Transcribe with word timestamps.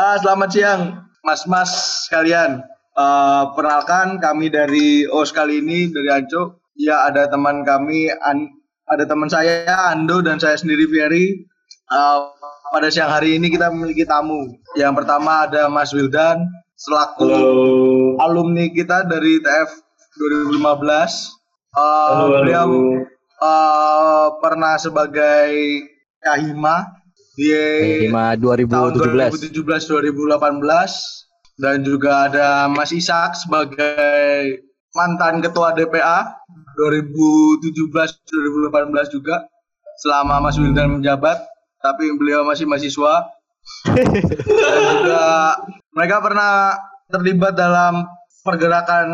Uh, 0.00 0.16
selamat 0.16 0.48
siang, 0.48 0.82
mas-mas 1.20 1.68
kalian. 2.08 2.64
Uh, 2.96 3.52
perkenalkan 3.52 4.16
kami 4.16 4.48
dari 4.48 5.04
OS 5.04 5.28
kali 5.28 5.60
ini 5.60 5.92
dari 5.92 6.08
Anco. 6.08 6.64
Ya 6.72 7.04
ada 7.04 7.28
teman 7.28 7.68
kami, 7.68 8.08
an, 8.08 8.48
ada 8.88 9.04
teman 9.04 9.28
saya 9.28 9.68
Ando 9.92 10.24
dan 10.24 10.40
saya 10.40 10.56
sendiri 10.56 10.88
Ferry. 10.88 11.44
Uh, 11.92 12.32
pada 12.72 12.88
siang 12.88 13.12
hari 13.12 13.36
ini 13.36 13.52
kita 13.52 13.68
memiliki 13.68 14.08
tamu. 14.08 14.48
Yang 14.72 15.04
pertama 15.04 15.44
ada 15.44 15.68
Mas 15.68 15.92
Wildan 15.92 16.48
selaku 16.80 17.28
Halo. 17.28 18.16
alumni 18.24 18.72
kita 18.72 19.04
dari 19.04 19.36
TF 19.36 19.84
2015. 20.16 20.64
Uh, 20.64 20.96
halo, 21.76 22.24
beliau 22.40 22.68
uh, 23.44 24.32
pernah 24.40 24.80
sebagai 24.80 25.52
Kahima 26.24 26.99
di 27.34 27.50
Kahima 28.10 28.34
2017 28.34 29.54
2017 29.54 30.14
2018 30.14 30.34
dan 31.60 31.84
juga 31.84 32.24
ada 32.26 32.66
Mas 32.72 32.90
Isak 32.90 33.36
sebagai 33.36 34.64
mantan 34.96 35.44
ketua 35.44 35.76
DPA 35.76 36.40
2017-2018 36.74 39.14
juga 39.14 39.46
selama 40.00 40.48
Mas 40.48 40.56
Wildan 40.58 40.98
menjabat 40.98 41.38
tapi 41.80 42.10
beliau 42.16 42.42
masih 42.42 42.66
mahasiswa 42.66 43.30
dan 43.84 44.82
juga 44.98 45.54
mereka 45.92 46.16
pernah 46.24 46.74
terlibat 47.12 47.54
dalam 47.54 48.08
pergerakan 48.42 49.06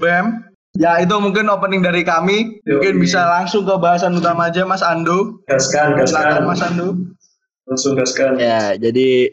BEM 0.00 0.50
Ya 0.78 1.02
itu 1.02 1.10
mungkin 1.18 1.50
opening 1.50 1.82
dari 1.82 2.06
kami. 2.06 2.62
Mungkin 2.62 3.02
bisa 3.02 3.26
langsung 3.26 3.66
ke 3.66 3.74
bahasan 3.74 4.14
utama 4.14 4.54
aja 4.54 4.62
Mas 4.62 4.86
Ando. 4.86 5.42
Gaskan, 5.50 5.98
gaskan. 5.98 6.46
Mas 6.46 6.62
Ando. 6.62 6.94
Langsung 7.70 7.94
gaskan. 7.94 8.34
Ya, 8.34 8.74
jadi 8.74 9.30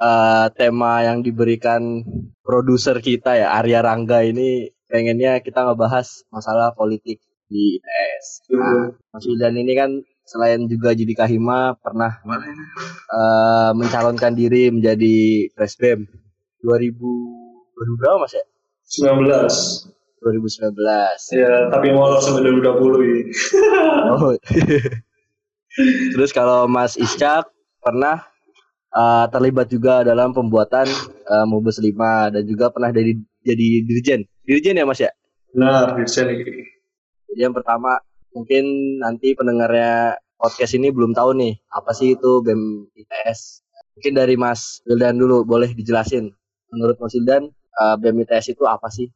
uh, 0.00 0.48
tema 0.56 1.04
yang 1.04 1.20
diberikan 1.20 2.00
produser 2.40 2.96
kita 3.04 3.36
ya 3.36 3.52
Arya 3.60 3.84
Rangga 3.84 4.24
ini 4.24 4.72
pengennya 4.88 5.44
kita 5.44 5.68
ngebahas 5.68 6.24
masalah 6.32 6.72
politik 6.72 7.20
di 7.52 7.76
ITS. 7.76 8.48
Nah, 8.56 8.88
Mas 9.12 9.24
Wildan 9.28 9.60
ini 9.60 9.76
kan 9.76 9.90
selain 10.24 10.64
juga 10.64 10.96
jadi 10.96 11.12
Kahima 11.12 11.76
pernah 11.76 12.24
uh, 12.24 13.76
mencalonkan 13.76 14.32
diri 14.32 14.72
menjadi 14.72 15.52
Presbem 15.52 16.08
2000 16.64 16.96
berapa 18.00 18.16
Mas 18.16 18.32
ya? 18.32 18.44
19 18.88 19.92
2019. 20.24 20.72
Ya, 21.36 21.68
tapi 21.68 21.92
mau 21.92 22.16
sampai 22.16 22.48
2020 22.48 23.04
ini. 23.04 23.22
oh. 24.08 24.32
Terus 26.16 26.30
kalau 26.32 26.64
Mas 26.64 26.96
Iskak 26.96 27.53
pernah 27.84 28.24
uh, 28.96 29.28
terlibat 29.28 29.68
juga 29.68 30.00
dalam 30.00 30.32
pembuatan 30.32 30.88
uh, 31.28 31.44
Mubes 31.44 31.76
5 31.76 31.92
dan 32.32 32.42
juga 32.48 32.72
pernah 32.72 32.88
jadi 32.88 33.12
jadi 33.44 33.66
dirjen. 33.84 34.20
Dirjen 34.48 34.80
ya 34.80 34.88
Mas 34.88 35.04
ya? 35.04 35.12
Benar, 35.52 36.00
dirjen. 36.00 36.32
Jadi 37.28 37.40
yang 37.40 37.52
pertama 37.52 38.00
mungkin 38.32 38.64
nanti 38.98 39.36
pendengarnya 39.36 40.18
podcast 40.38 40.74
ini 40.74 40.90
belum 40.90 41.14
tahu 41.14 41.36
nih 41.38 41.54
apa 41.70 41.90
sih 41.92 42.16
itu 42.16 42.40
BEM 42.40 42.90
ITS. 42.94 43.62
Mungkin 43.94 44.12
dari 44.18 44.34
Mas 44.34 44.82
Wildan 44.86 45.18
dulu 45.18 45.46
boleh 45.46 45.70
dijelasin. 45.70 46.30
Menurut 46.74 46.98
Mas 46.98 47.14
Wildan 47.14 47.50
uh, 47.78 47.96
BEM 47.98 48.26
ITS 48.26 48.58
itu 48.58 48.64
apa 48.66 48.90
sih? 48.90 49.10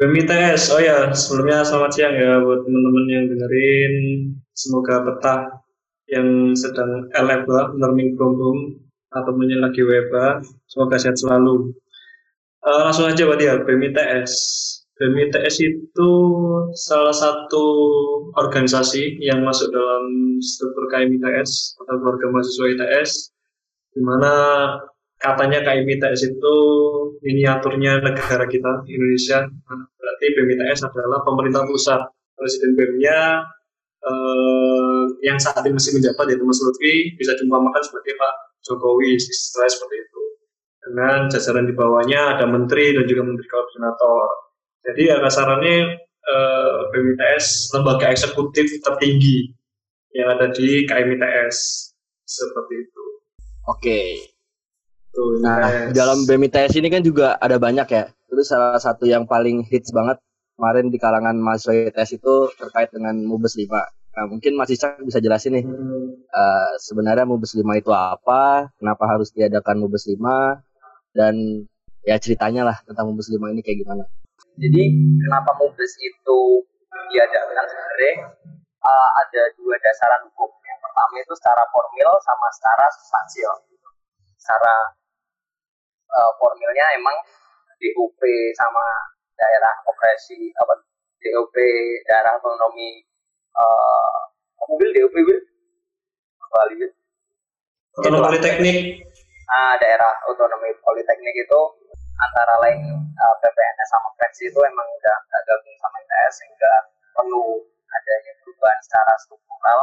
BEM 0.00 0.24
ITS, 0.24 0.72
oh 0.72 0.80
ya 0.80 1.12
sebelumnya 1.12 1.62
selamat 1.62 1.90
siang 1.92 2.14
ya 2.16 2.40
buat 2.40 2.64
teman-teman 2.64 3.04
yang 3.12 3.24
dengerin. 3.28 3.94
Semoga 4.56 5.04
betah 5.04 5.61
yang 6.12 6.52
sedang 6.52 7.08
LFA, 7.16 7.72
learning 7.80 8.14
home 8.20 8.76
atau 9.12 9.32
lagi 9.32 9.80
WFA. 9.80 10.44
Semoga 10.68 11.00
sehat 11.00 11.16
selalu. 11.16 11.72
Uh, 12.62 12.86
langsung 12.86 13.08
aja 13.08 13.26
Pak 13.26 13.36
dia, 13.40 13.58
BMITS. 13.64 14.32
BMITS 15.00 15.54
itu 15.64 16.10
salah 16.78 17.10
satu 17.10 17.66
organisasi 18.38 19.18
yang 19.18 19.42
masuk 19.42 19.72
dalam 19.74 20.38
struktur 20.38 20.86
KMITS 20.92 21.74
atau 21.82 21.96
keluarga 21.98 22.26
mahasiswa 22.30 22.66
ITS, 22.76 23.10
di 23.96 24.00
mana 24.04 24.32
katanya 25.18 25.64
KMITS 25.66 26.20
itu 26.22 26.56
miniaturnya 27.24 27.98
negara 28.04 28.46
kita, 28.46 28.86
Indonesia. 28.86 29.42
Nah, 29.42 29.80
berarti 29.98 30.26
BMITS 30.38 30.86
adalah 30.86 31.24
pemerintah 31.26 31.66
pusat. 31.66 31.98
Presiden 32.38 32.74
BEM-nya 32.74 33.46
eh, 34.02 35.02
yang 35.22 35.38
saat 35.38 35.62
ini 35.62 35.78
masih 35.78 35.98
menjabat 35.98 36.24
yaitu 36.30 36.44
Mas 36.44 36.60
Lutfi 36.62 37.14
bisa 37.14 37.38
makan 37.46 37.82
sebagai 37.82 38.14
Pak 38.18 38.32
Jokowi 38.66 39.18
istilah 39.18 39.70
seperti 39.70 39.96
itu. 40.02 40.22
Dengan 40.82 41.30
jajaran 41.30 41.70
di 41.70 41.74
bawahnya 41.78 42.38
ada 42.38 42.44
menteri 42.50 42.90
dan 42.94 43.06
juga 43.06 43.22
menteri 43.22 43.46
koordinator. 43.46 44.26
Jadi 44.82 45.02
ya 45.06 45.16
kasarannya 45.22 45.76
eh, 46.02 46.78
BMITS 46.90 47.70
lembaga 47.78 48.10
eksekutif 48.10 48.66
tertinggi 48.82 49.54
yang 50.12 50.34
ada 50.34 50.50
di 50.50 50.84
KMITS 50.84 51.56
seperti 52.26 52.74
itu. 52.82 53.04
Oke. 53.70 54.00
Tuh, 55.12 55.44
nah 55.44 55.92
dalam 55.92 56.24
BMITS 56.24 56.80
ini 56.80 56.88
kan 56.90 57.04
juga 57.04 57.38
ada 57.38 57.60
banyak 57.60 57.86
ya. 57.86 58.04
Terus 58.32 58.48
salah 58.48 58.80
satu 58.80 59.04
yang 59.04 59.28
paling 59.28 59.62
hits 59.68 59.92
banget 59.92 60.18
kemarin 60.62 60.94
di 60.94 60.98
kalangan 61.02 61.34
mahasiswa 61.42 61.90
ITS 61.90 62.22
itu 62.22 62.34
terkait 62.54 62.94
dengan 62.94 63.18
Mubes 63.26 63.58
5 63.58 63.66
Nah, 64.12 64.28
mungkin 64.28 64.52
Mas 64.60 64.68
Isak 64.68 65.00
bisa 65.00 65.24
jelasin 65.24 65.56
nih, 65.56 65.64
uh, 66.28 66.72
sebenarnya 66.76 67.24
Mubes 67.24 67.56
5 67.56 67.64
itu 67.80 67.88
apa, 67.96 68.68
kenapa 68.76 69.08
harus 69.08 69.32
diadakan 69.32 69.80
Mubes 69.80 70.04
5, 70.04 70.60
dan 71.16 71.64
ya 72.04 72.20
ceritanya 72.20 72.68
lah 72.68 72.76
tentang 72.84 73.08
Mubes 73.08 73.32
5 73.32 73.40
ini 73.56 73.64
kayak 73.64 73.80
gimana. 73.80 74.04
Jadi, 74.60 74.84
kenapa 75.16 75.56
Mubes 75.56 75.96
itu 75.96 76.40
diadakan 77.08 77.64
sebenarnya 77.64 78.14
uh, 78.84 79.08
ada 79.16 79.42
dua 79.56 79.80
dasaran 79.80 80.28
hukum. 80.28 80.50
Yang 80.60 80.80
pertama 80.84 81.14
itu 81.16 81.32
secara 81.40 81.64
formil 81.72 82.10
sama 82.20 82.46
secara 82.52 82.84
substansial. 82.92 83.54
Secara 84.36 84.74
uh, 86.12 86.30
formilnya 86.36 86.84
emang 87.00 87.16
DOP 87.80 88.20
sama 88.60 88.84
daerah 89.42 89.74
operasi 89.90 90.54
apa 90.54 90.74
DOP 91.18 91.54
daerah 92.06 92.38
otonomi 92.38 93.02
uh, 93.58 94.18
mobil 94.70 94.90
DOP 94.94 95.14
Wil? 95.18 95.40
Bali 96.52 96.76
otonomi 97.98 98.22
politeknik. 98.28 98.78
Ah 99.50 99.74
daerah 99.82 100.12
otonomi 100.30 100.70
politeknik 100.84 101.34
itu 101.34 101.60
antara 102.22 102.54
lain 102.62 102.80
uh, 103.18 103.24
eh, 103.26 103.34
PPNS 103.42 103.88
sama 103.90 104.08
Freksi 104.14 104.46
itu 104.46 104.60
emang 104.62 104.86
udah 104.86 105.16
nggak 105.26 105.42
gabung 105.48 105.76
sama 105.82 105.96
ITS 105.98 106.34
sehingga 106.38 106.72
perlu 107.16 107.66
adanya 107.92 108.32
perubahan 108.40 108.80
secara 108.84 109.12
struktural 109.20 109.80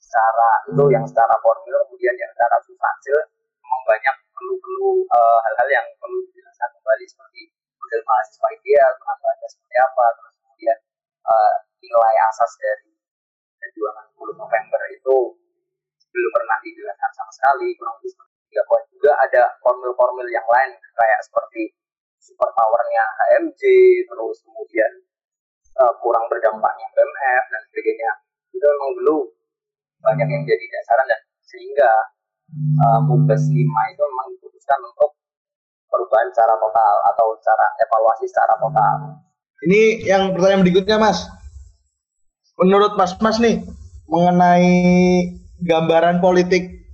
secara 0.00 0.50
itu 0.70 0.84
yang 0.94 1.04
secara 1.04 1.34
formil 1.42 1.76
kemudian 1.86 2.14
yang 2.16 2.30
secara 2.32 2.56
substansial 2.64 3.20
memang 3.60 3.82
banyak 3.86 4.16
perlu-perlu 4.34 4.90
uh, 5.10 5.38
hal-hal 5.42 5.68
yang 5.70 5.86
perlu 5.98 6.18
dijelaskan 6.30 6.70
kembali 6.78 7.04
seperti 7.06 7.42
model 7.86 8.02
mahasiswa 8.02 8.48
ideal, 8.50 8.90
penambahannya 8.98 9.46
seperti 9.46 9.76
apa, 9.78 10.04
terus 10.18 10.34
kemudian 10.42 10.78
uh, 11.22 11.54
nilai 11.78 12.14
asas 12.34 12.52
dari 12.58 12.90
perjuangan 13.62 14.10
10 14.10 14.42
November 14.42 14.82
itu 14.90 15.16
belum 16.10 16.32
pernah 16.34 16.58
dijelaskan 16.66 17.12
sama 17.14 17.30
sekali 17.30 17.78
kurang 17.78 17.94
lebih 18.02 18.10
seperti 18.10 18.34
tiga 18.50 18.62
poin. 18.66 18.82
Juga 18.90 19.12
ada 19.22 19.42
formil-formil 19.62 20.26
yang 20.34 20.46
lain 20.50 20.74
kayak 20.74 21.20
seperti 21.22 21.70
super 22.18 22.50
powernya 22.50 23.04
HMJ 23.22 23.62
terus 24.10 24.36
kemudian 24.42 24.92
uh, 25.78 25.94
kurang 26.02 26.26
berdampaknya 26.26 26.86
BMF 26.90 27.44
dan 27.54 27.60
sebagainya. 27.70 28.10
Itu 28.50 28.66
memang 28.66 28.92
belum 28.98 29.24
banyak 30.02 30.28
yang 30.34 30.42
jadi 30.42 30.64
dasaran 30.74 31.06
dan 31.06 31.20
sehingga 31.46 31.90
uh, 32.82 33.00
Mubes 33.06 33.46
5 33.46 33.54
itu 33.54 34.02
memang 34.02 34.26
diputuskan 34.34 34.80
untuk 34.82 35.14
perubahan 35.86 36.28
secara 36.34 36.54
total 36.58 36.94
atau 37.14 37.26
cara 37.40 37.66
evaluasi 37.82 38.24
secara 38.28 38.54
total. 38.58 38.94
Ini 39.66 39.82
yang 40.04 40.22
pertanyaan 40.36 40.62
berikutnya 40.62 40.96
Mas 41.00 41.24
menurut 42.60 42.96
Mas 42.96 43.12
Mas 43.20 43.36
nih 43.40 43.64
mengenai 44.08 44.72
gambaran 45.64 46.20
politik 46.20 46.88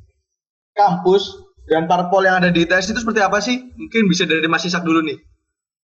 kampus 0.74 1.38
dan 1.70 1.86
parpol 1.86 2.26
yang 2.26 2.42
ada 2.42 2.50
di 2.50 2.66
ITS 2.66 2.92
itu 2.92 3.00
seperti 3.02 3.20
apa 3.22 3.38
sih? 3.38 3.62
Mungkin 3.78 4.10
bisa 4.10 4.26
dari 4.26 4.44
Mas 4.50 4.66
Isak 4.66 4.82
dulu 4.82 5.02
nih. 5.04 5.18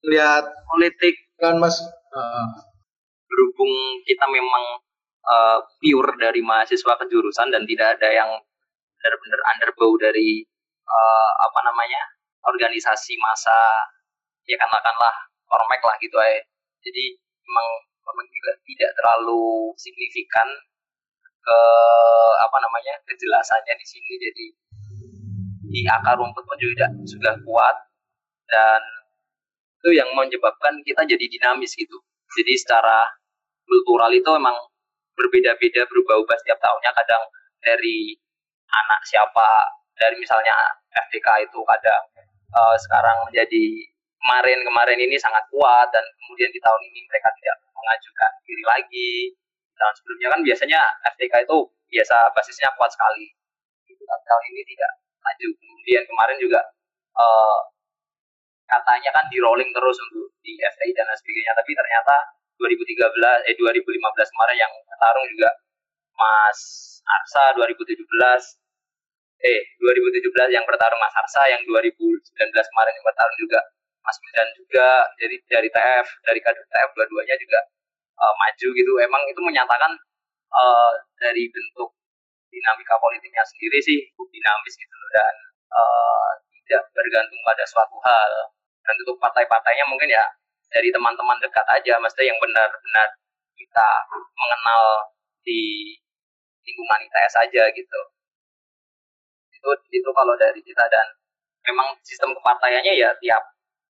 Lihat 0.03 0.45
politik 0.67 1.15
kan 1.39 1.59
Mas 1.59 1.79
uh, 2.11 2.47
berhubung 3.27 3.71
kita 4.03 4.25
memang 4.27 4.63
uh, 5.23 5.59
pure 5.79 6.11
dari 6.19 6.43
mahasiswa 6.43 6.93
kejurusan 6.99 7.47
dan 7.53 7.63
tidak 7.63 7.99
ada 7.99 8.09
yang 8.11 8.29
benar-benar 8.99 9.39
underbow 9.55 9.91
dari 9.99 10.43
uh, 10.87 11.31
apa 11.43 11.59
namanya 11.63 12.01
organisasi 12.43 13.15
masa 13.19 13.87
ya 14.43 14.59
katakanlah 14.59 15.15
ormek 15.47 15.81
lah 15.83 15.95
gitu 15.99 16.15
aja. 16.19 16.41
Jadi 16.83 17.15
memang 17.43 17.67
memang 18.03 18.27
juga 18.27 18.51
tidak 18.67 18.91
terlalu 18.99 19.71
signifikan 19.79 20.47
ke 21.43 21.59
apa 22.39 22.57
namanya 22.59 22.93
kejelasannya 23.07 23.73
di 23.79 23.85
sini. 23.87 24.13
Jadi 24.19 24.45
di 25.73 25.81
akar 25.89 26.19
rumput 26.19 26.43
pun 26.43 26.59
juga 26.59 26.85
sudah 27.07 27.33
kuat 27.47 27.75
dan 28.51 28.81
itu 29.83 29.99
yang 29.99 30.07
menyebabkan 30.15 30.79
kita 30.83 31.03
jadi 31.03 31.25
dinamis 31.27 31.75
gitu. 31.75 31.97
Jadi 32.39 32.53
secara 32.55 33.07
kultural 33.67 34.11
itu 34.11 34.27
memang 34.35 34.55
berbeda-beda 35.15 35.83
berubah-ubah 35.87 36.37
setiap 36.43 36.59
tahunnya. 36.59 36.91
Kadang 36.91 37.23
dari 37.63 38.15
anak 38.67 39.01
siapa 39.07 39.49
dari 39.95 40.15
misalnya 40.17 40.55
FTK 41.07 41.47
itu 41.47 41.59
kadang 41.67 42.03
uh, 42.53 42.75
sekarang 42.77 43.17
menjadi 43.27 43.65
kemarin-kemarin 44.23 44.99
ini 45.03 45.19
sangat 45.19 45.43
kuat 45.51 45.91
dan 45.91 46.05
kemudian 46.23 46.47
di 46.53 46.59
tahun 46.63 46.81
ini 46.93 46.99
mereka 47.11 47.27
tidak 47.35 47.57
mengajukan 47.75 48.31
diri 48.47 48.63
lagi 48.63 49.11
tahun 49.75 49.93
sebelumnya 49.99 50.27
kan 50.31 50.39
biasanya 50.45 50.81
FTK 51.17 51.33
itu 51.43 51.57
biasa 51.91 52.31
basisnya 52.31 52.71
kuat 52.79 52.87
sekali 52.93 53.35
gitu. 53.89 54.03
tapi 54.07 54.23
tahun 54.23 54.43
ini 54.55 54.61
tidak 54.63 54.91
maju 55.19 55.47
kemudian 55.59 56.03
kemarin 56.07 56.37
juga 56.39 56.61
uh, 57.19 57.59
katanya 58.69 59.11
kan 59.11 59.25
di 59.27 59.37
rolling 59.43 59.69
terus 59.75 59.97
untuk 59.99 60.31
di 60.39 60.55
FTI 60.55 60.91
dan 60.95 61.07
sebagainya 61.13 61.53
tapi 61.53 61.71
ternyata 61.75 62.15
2013 62.57 63.49
eh 63.49 63.55
2015 63.59 64.33
kemarin 64.33 64.57
yang 64.57 64.73
bertarung 64.87 65.27
juga 65.35 65.49
Mas 66.15 66.59
Arsa 67.03 67.51
2017 67.59 67.99
eh 69.43 69.61
2017 69.75 70.55
yang 70.55 70.63
bertarung 70.63 70.99
Mas 71.03 71.11
Arsa 71.19 71.43
yang 71.51 71.61
2019 71.67 71.91
kemarin 72.47 72.93
yang 72.95 73.05
bertarung 73.05 73.37
juga 73.37 73.59
Mas 74.03 74.17
Midan 74.23 74.49
juga 74.55 74.87
jadi 75.19 75.35
dari 75.47 75.69
TF 75.71 76.07
dari 76.23 76.39
kader 76.39 76.63
TF 76.63 76.89
dua-duanya 76.95 77.35
juga 77.39 77.59
uh, 78.19 78.33
maju 78.39 78.67
gitu. 78.71 78.93
Emang 79.03 79.23
itu 79.27 79.41
menyatakan 79.43 79.91
uh, 80.51 80.91
dari 81.19 81.47
bentuk 81.51 81.91
dinamika 82.51 82.95
politiknya 82.99 83.43
sendiri 83.43 83.79
sih 83.83 83.97
cukup 84.13 84.27
dinamis 84.31 84.75
gitu 84.79 84.97
dan 85.11 85.33
uh, 85.71 86.29
tidak 86.63 86.83
bergantung 86.95 87.39
pada 87.43 87.63
suatu 87.67 87.99
hal. 88.03 88.31
Dan 88.83 88.95
untuk 88.99 89.19
partai-partainya 89.19 89.87
mungkin 89.87 90.11
ya 90.11 90.23
dari 90.71 90.91
teman-teman 90.91 91.39
dekat 91.39 91.63
aja 91.67 91.99
maksudnya 91.99 92.31
yang 92.31 92.39
benar-benar 92.39 93.07
kita 93.55 93.89
mengenal 94.35 94.83
di 95.43 95.95
lingkungan 96.63 96.99
ITS 97.07 97.35
aja 97.43 97.63
gitu 97.71 97.99
itu 99.63 100.03
itu 100.03 100.09
kalau 100.11 100.35
dari 100.35 100.59
kita 100.59 100.83
dan 100.91 101.07
memang 101.63 101.95
sistem 102.03 102.35
kepartaiannya 102.35 102.99
ya 102.99 103.15
tiap 103.23 103.43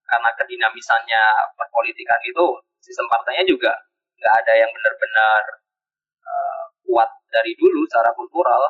karena 0.05 0.29
kedinamisannya 0.37 1.23
perpolitikan 1.57 2.21
itu 2.21 2.45
sistem 2.77 3.09
partainya 3.09 3.41
juga 3.49 3.73
nggak 4.21 4.33
ada 4.45 4.53
yang 4.53 4.69
benar-benar 4.69 5.41
uh, 6.21 6.65
kuat 6.85 7.09
dari 7.33 7.57
dulu 7.57 7.81
secara 7.89 8.13
kultural 8.13 8.61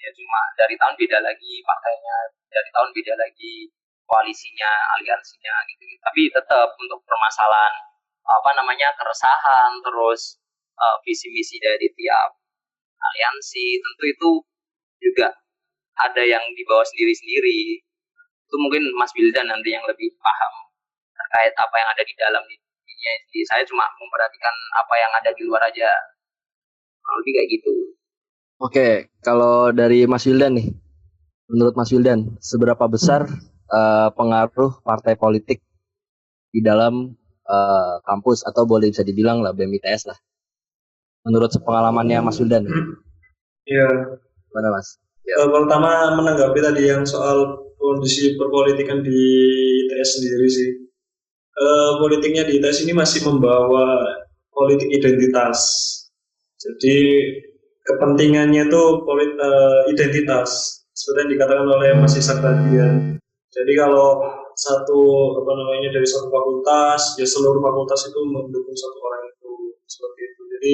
ya 0.00 0.10
cuma 0.10 0.40
dari 0.58 0.74
tahun 0.74 0.98
beda 0.98 1.18
lagi 1.22 1.62
partainya 1.62 2.16
dari 2.50 2.70
tahun 2.74 2.90
beda 2.90 3.14
lagi 3.14 3.70
koalisinya 4.10 4.72
aliansinya 4.98 5.54
gitu, 5.70 5.86
-gitu. 5.86 6.02
tapi 6.02 6.22
tetap 6.34 6.74
untuk 6.74 6.98
permasalahan 7.06 7.86
apa 8.26 8.50
namanya 8.58 8.90
keresahan 8.98 9.78
terus 9.78 10.42
uh, 10.74 10.98
visi 11.06 11.30
misi 11.30 11.62
dari 11.62 11.86
tiap 11.94 12.34
aliansi 12.98 13.78
tentu 13.78 14.04
itu 14.10 14.30
juga 15.00 15.39
ada 16.08 16.22
yang 16.24 16.42
dibawa 16.56 16.84
sendiri-sendiri 16.88 17.80
itu 18.50 18.56
mungkin 18.58 18.82
Mas 18.98 19.12
Bildan 19.12 19.46
nanti 19.46 19.70
yang 19.74 19.84
lebih 19.86 20.10
paham 20.18 20.54
terkait 21.14 21.54
apa 21.54 21.76
yang 21.76 21.88
ada 21.92 22.02
di 22.02 22.14
dalam 22.16 22.44
ini 22.48 22.70
jadi 23.00 23.40
saya 23.48 23.62
cuma 23.64 23.84
memperhatikan 23.96 24.54
apa 24.76 24.94
yang 25.00 25.12
ada 25.16 25.30
di 25.32 25.42
luar 25.48 25.62
aja. 25.64 25.88
Kalau 27.00 27.16
lebih 27.24 27.32
kayak 27.32 27.48
gitu. 27.48 27.74
Oke 28.60 28.88
kalau 29.24 29.72
dari 29.72 30.04
Mas 30.04 30.28
Wildan 30.28 30.60
nih 30.60 30.68
menurut 31.48 31.74
Mas 31.80 31.88
Wildan 31.88 32.36
seberapa 32.44 32.84
besar 32.92 33.24
uh, 33.72 34.08
pengaruh 34.12 34.84
partai 34.84 35.16
politik 35.16 35.64
di 36.52 36.60
dalam 36.60 37.16
uh, 37.48 37.94
kampus 38.04 38.44
atau 38.44 38.68
boleh 38.68 38.92
bisa 38.92 39.00
dibilang 39.00 39.40
lah 39.40 39.56
BMITS 39.56 40.12
lah? 40.12 40.18
Menurut 41.24 41.56
pengalamannya 41.64 42.20
Mas 42.20 42.36
Wildan 42.36 42.68
Iya. 43.64 43.88
Mana 44.50 44.68
Mas? 44.76 44.98
Ya. 45.26 45.46
Pertama 45.46 46.16
menanggapi 46.16 46.58
tadi 46.60 46.88
yang 46.90 47.04
soal 47.04 47.68
kondisi 47.80 48.36
perpolitikan 48.36 49.00
di 49.00 49.20
ITS 49.88 50.20
sendiri 50.20 50.48
sih. 50.48 50.70
Uh, 51.60 52.00
politiknya 52.00 52.48
di 52.48 52.56
ITS 52.60 52.88
ini 52.88 52.96
masih 52.96 53.26
membawa 53.28 54.00
politik 54.52 54.88
identitas. 54.92 55.60
Jadi 56.60 56.98
kepentingannya 57.84 58.68
itu 58.68 58.82
polit, 59.04 59.32
uh, 59.40 59.88
identitas 59.88 60.80
seperti 60.92 61.18
yang 61.24 61.30
dikatakan 61.36 61.66
oleh 61.68 61.90
Mas 61.96 62.16
Isak 62.16 62.44
tadi 62.44 62.76
ya. 62.76 62.88
Jadi 63.50 63.72
kalau 63.74 64.20
satu 64.54 65.00
apa 65.40 65.52
namanya 65.56 65.88
dari 65.96 66.06
satu 66.06 66.28
fakultas, 66.28 67.16
ya 67.16 67.26
seluruh 67.26 67.58
fakultas 67.64 68.06
itu 68.12 68.20
mendukung 68.28 68.76
satu 68.76 68.98
orang 69.00 69.22
itu 69.32 69.50
seperti 69.88 70.20
itu. 70.22 70.42
Jadi 70.54 70.72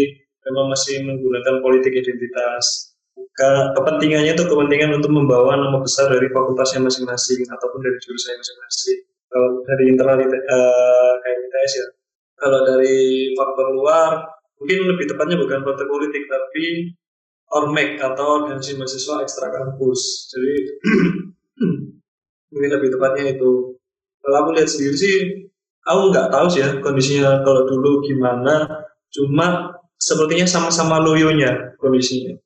memang 0.50 0.66
masih 0.75 1.06
menggunakan 1.06 1.62
politik 1.62 1.94
identitas. 1.94 2.95
Kepentingannya 3.76 4.36
itu 4.36 4.44
kepentingan 4.44 4.96
untuk 4.96 5.12
membawa 5.12 5.56
nama 5.56 5.80
besar 5.80 6.12
dari 6.12 6.28
fakultasnya 6.28 6.84
masing-masing 6.84 7.44
ataupun 7.48 7.80
dari 7.80 7.96
jurusannya 8.00 8.40
masing-masing. 8.40 8.98
Kalau 9.28 9.48
dari 9.64 9.84
internal 9.88 10.16
uh, 10.20 11.12
kayak 11.20 11.38
ITS 11.48 11.72
ya. 11.80 11.86
Kalau 12.36 12.60
dari 12.68 13.32
faktor 13.32 13.72
luar, 13.72 14.20
mungkin 14.60 14.78
lebih 14.88 15.08
tepatnya 15.08 15.40
bukan 15.40 15.64
faktor 15.64 15.88
politik 15.88 16.28
tapi 16.28 16.92
ormek 17.56 17.96
atau 18.00 18.44
organisasi 18.44 18.76
mahasiswa 18.76 19.24
ekstra 19.24 19.48
kampus. 19.48 20.00
Jadi 20.32 20.54
mungkin 22.52 22.70
lebih 22.80 22.88
tepatnya 22.92 23.36
itu. 23.36 23.80
Kalau 24.20 24.36
aku 24.44 24.50
lihat 24.58 24.68
sendiri 24.68 24.96
sih, 24.96 25.16
aku 25.84 26.12
nggak 26.12 26.28
tahu 26.28 26.46
sih 26.52 26.60
ya 26.60 26.76
kondisinya 26.84 27.40
kalau 27.40 27.64
dulu 27.64 28.04
gimana. 28.04 28.84
Cuma 29.08 29.72
sepertinya 29.96 30.44
sama-sama 30.44 31.00
loyonya 31.00 31.76
kondisinya. 31.80 32.36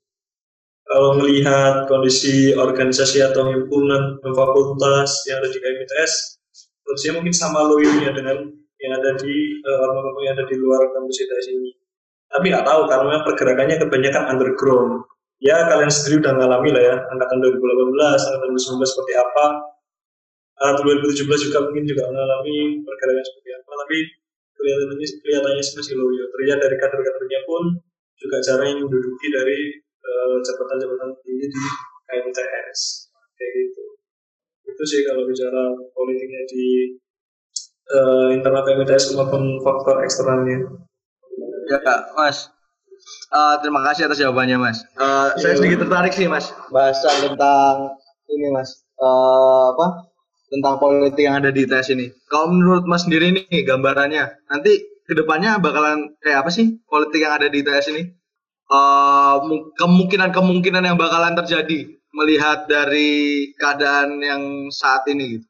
Kalau 0.90 1.14
melihat 1.22 1.86
kondisi 1.86 2.50
organisasi 2.50 3.22
atau 3.22 3.46
himpunan 3.46 4.18
fakultas 4.26 5.22
yang 5.30 5.38
ada 5.38 5.46
di 5.46 5.62
KMITS, 5.62 6.42
kondisinya 6.82 7.22
mungkin 7.22 7.30
sama 7.30 7.62
loyonya 7.62 8.10
dengan 8.10 8.50
yang 8.82 8.92
ada 8.98 9.14
di 9.22 9.62
uh, 9.62 9.78
orang-orang 9.86 10.22
yang 10.26 10.34
ada 10.34 10.46
di 10.50 10.56
luar 10.58 10.82
kampus 10.90 11.22
ITS 11.22 11.46
ini. 11.54 11.70
Tapi 12.26 12.50
nggak 12.50 12.66
tahu 12.66 12.90
karena 12.90 13.22
pergerakannya 13.22 13.76
kebanyakan 13.78 14.24
underground. 14.34 15.06
Ya 15.38 15.62
kalian 15.70 15.94
sendiri 15.94 16.26
udah 16.26 16.34
ngalami 16.36 16.74
lah 16.74 16.82
ya 16.82 16.96
angkatan 17.06 17.38
2018, 17.38 18.26
angkatan 18.26 18.48
2019 18.50 18.90
seperti 18.90 19.12
apa. 19.14 19.44
Uh, 20.58 20.72
2017 20.74 21.46
juga 21.46 21.58
mungkin 21.70 21.84
juga 21.86 22.02
mengalami 22.10 22.82
pergerakan 22.82 23.24
seperti 23.30 23.50
apa. 23.54 23.70
Tapi 23.86 23.96
kelihatannya 24.58 25.06
kelihatannya 25.22 25.62
masih 25.62 25.94
loyo 25.94 26.24
terlihat 26.34 26.58
dari 26.58 26.76
kader-kadernya 26.82 27.40
pun 27.46 27.78
juga 28.18 28.36
jarang 28.42 28.68
yang 28.74 28.80
menduduki 28.84 29.28
dari 29.32 29.60
uh, 30.00 30.36
jabatan-jabatan 30.40 31.10
tinggi 31.24 31.46
di 31.48 31.62
KMTS 32.08 32.80
kayak 33.36 33.52
gitu. 33.56 33.82
Itu 34.70 34.82
sih 34.86 35.00
kalau 35.06 35.24
bicara 35.28 35.76
politiknya 35.92 36.42
di 36.48 36.66
uh, 37.94 38.28
internal 38.34 38.62
KMTS 38.64 39.16
maupun 39.16 39.60
faktor 39.62 40.02
eksternalnya. 40.04 40.58
Ya 41.70 41.78
kak 41.80 42.14
mas. 42.18 42.50
Uh, 43.30 43.56
terima 43.62 43.80
kasih 43.86 44.10
atas 44.10 44.20
jawabannya 44.20 44.58
mas. 44.58 44.78
Uh, 44.98 45.32
saya 45.40 45.56
sedikit 45.56 45.86
tertarik 45.86 46.12
sih 46.12 46.26
mas 46.26 46.52
bahasan 46.68 47.32
tentang 47.32 47.94
ini 48.30 48.48
mas. 48.52 48.84
Uh, 49.00 49.72
apa? 49.74 50.10
Tentang 50.50 50.82
politik 50.82 51.22
yang 51.22 51.38
ada 51.38 51.54
di 51.54 51.62
ITS 51.62 51.94
ini. 51.94 52.10
Kalau 52.26 52.50
menurut 52.50 52.82
Mas 52.82 53.06
sendiri 53.06 53.30
nih 53.30 53.62
gambarannya, 53.62 54.50
nanti 54.50 54.82
ke 55.06 55.14
depannya 55.14 55.62
bakalan 55.62 56.10
kayak 56.18 56.42
apa 56.42 56.50
sih 56.50 56.74
politik 56.90 57.22
yang 57.22 57.38
ada 57.38 57.46
di 57.46 57.62
ITS 57.62 57.94
ini? 57.94 58.02
Kemungkinan 58.70 59.74
kemungkinan-kemungkinan 60.30 60.86
yang 60.86 60.96
bakalan 60.96 61.34
terjadi 61.34 61.90
melihat 62.14 62.66
dari 62.70 63.50
keadaan 63.58 64.18
yang 64.22 64.42
saat 64.70 65.02
ini 65.10 65.38
gitu. 65.38 65.46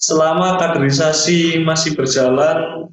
Selama 0.00 0.56
kaderisasi 0.56 1.60
masih 1.60 1.92
berjalan, 1.92 2.88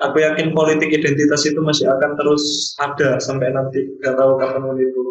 aku 0.00 0.16
yakin 0.16 0.56
politik 0.56 0.88
identitas 0.88 1.44
itu 1.44 1.60
masih 1.60 1.88
akan 1.92 2.16
terus 2.16 2.72
ada 2.80 3.20
sampai 3.20 3.52
nanti, 3.52 3.84
nggak 4.00 4.16
tahu 4.16 4.40
kapan 4.40 4.80
itu. 4.80 5.02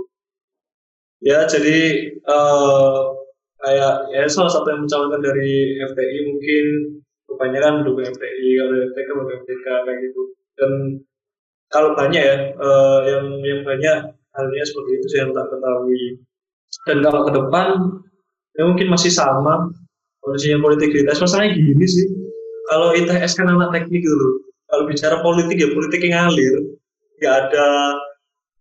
Ya, 1.22 1.46
jadi 1.46 2.10
uh, 2.26 3.18
kayak 3.62 3.94
ya 4.14 4.22
salah 4.30 4.54
satu 4.54 4.70
yang 4.70 4.86
mencalonkan 4.86 5.22
dari 5.22 5.78
FTI 5.82 6.18
mungkin 6.30 6.66
kebanyakan 7.30 7.74
mendukung 7.82 8.06
FTI 8.06 8.50
kalau 8.62 8.76
FTK 8.94 9.10
mendukung 9.14 9.38
FTK 9.46 9.66
kayak 9.66 10.00
gitu 10.10 10.22
dan 10.58 10.72
kalau 11.74 11.96
banyak 11.96 12.22
ya 12.22 12.38
uh, 12.56 13.00
yang 13.04 13.26
yang 13.44 13.62
banyak 13.68 13.98
halnya 14.38 14.64
seperti 14.64 14.92
itu 15.02 15.08
saya 15.12 15.24
tak 15.34 15.48
ketahui. 15.52 16.04
Dan 16.88 16.98
kalau 17.04 17.22
ke 17.28 17.32
depan 17.36 17.68
ya 18.58 18.64
mungkin 18.66 18.88
masih 18.90 19.14
sama 19.14 19.70
kondisinya 20.26 20.60
politik 20.60 20.92
ITS 20.92 21.24
masalahnya 21.24 21.56
gini 21.56 21.86
sih 21.88 22.08
kalau 22.68 22.92
ITS 22.92 23.38
kan 23.38 23.48
anak 23.48 23.72
teknik 23.72 24.04
gitu 24.04 24.28
kalau 24.68 24.84
bicara 24.90 25.24
politik 25.24 25.56
ya 25.56 25.70
politik 25.72 26.04
yang 26.04 26.14
ngalir 26.20 26.56
nggak 27.22 27.36
ada 27.48 27.68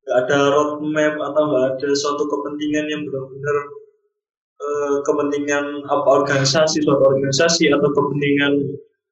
nggak 0.07 0.19
ada 0.23 0.39
roadmap 0.55 1.15
atau 1.19 1.43
nggak 1.51 1.65
ada 1.75 1.89
suatu 1.97 2.23
kepentingan 2.31 2.87
yang 2.87 3.03
benar-benar 3.09 3.57
uh, 4.63 4.95
kepentingan 5.03 5.65
apa 5.91 6.09
organisasi 6.23 6.87
suatu 6.87 7.03
organisasi 7.03 7.73
atau 7.75 7.89
kepentingan 7.91 8.53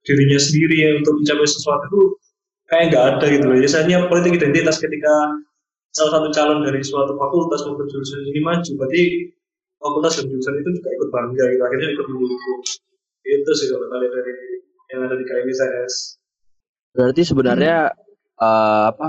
dirinya 0.05 0.39
sendiri 0.39 1.01
untuk 1.03 1.19
mencapai 1.19 1.49
sesuatu 1.49 2.21
kayak 2.75 2.90
nggak 2.90 3.04
ada 3.14 3.26
gitu 3.31 3.45
loh. 3.47 3.57
Biasanya 3.62 3.99
politik 4.11 4.35
identitas 4.35 4.83
ketika 4.83 5.14
salah 5.95 6.19
satu 6.19 6.28
calon 6.35 6.66
dari 6.66 6.83
suatu 6.83 7.14
fakultas 7.14 7.62
maupun 7.62 7.87
jurusan 7.87 8.26
ini 8.26 8.43
maju, 8.43 8.71
berarti 8.83 9.02
fakultas 9.78 10.12
dan 10.19 10.26
jurusan 10.26 10.54
itu 10.59 10.71
juga 10.83 10.88
ikut 10.90 11.09
bangga 11.14 11.45
gitu. 11.54 11.62
Akhirnya 11.62 11.88
ikut 11.95 12.07
mendukung. 12.11 12.61
Itu 13.25 13.50
sih 13.54 13.66
kalau 13.71 13.87
kalian 13.87 14.11
dari 14.11 14.35
yang 14.90 15.00
ada 15.07 15.14
di 15.14 15.25
KMITS. 15.25 15.95
Berarti 16.95 17.23
sebenarnya 17.23 17.95
hmm. 17.95 18.43
uh, 18.43 18.85
apa 18.90 19.09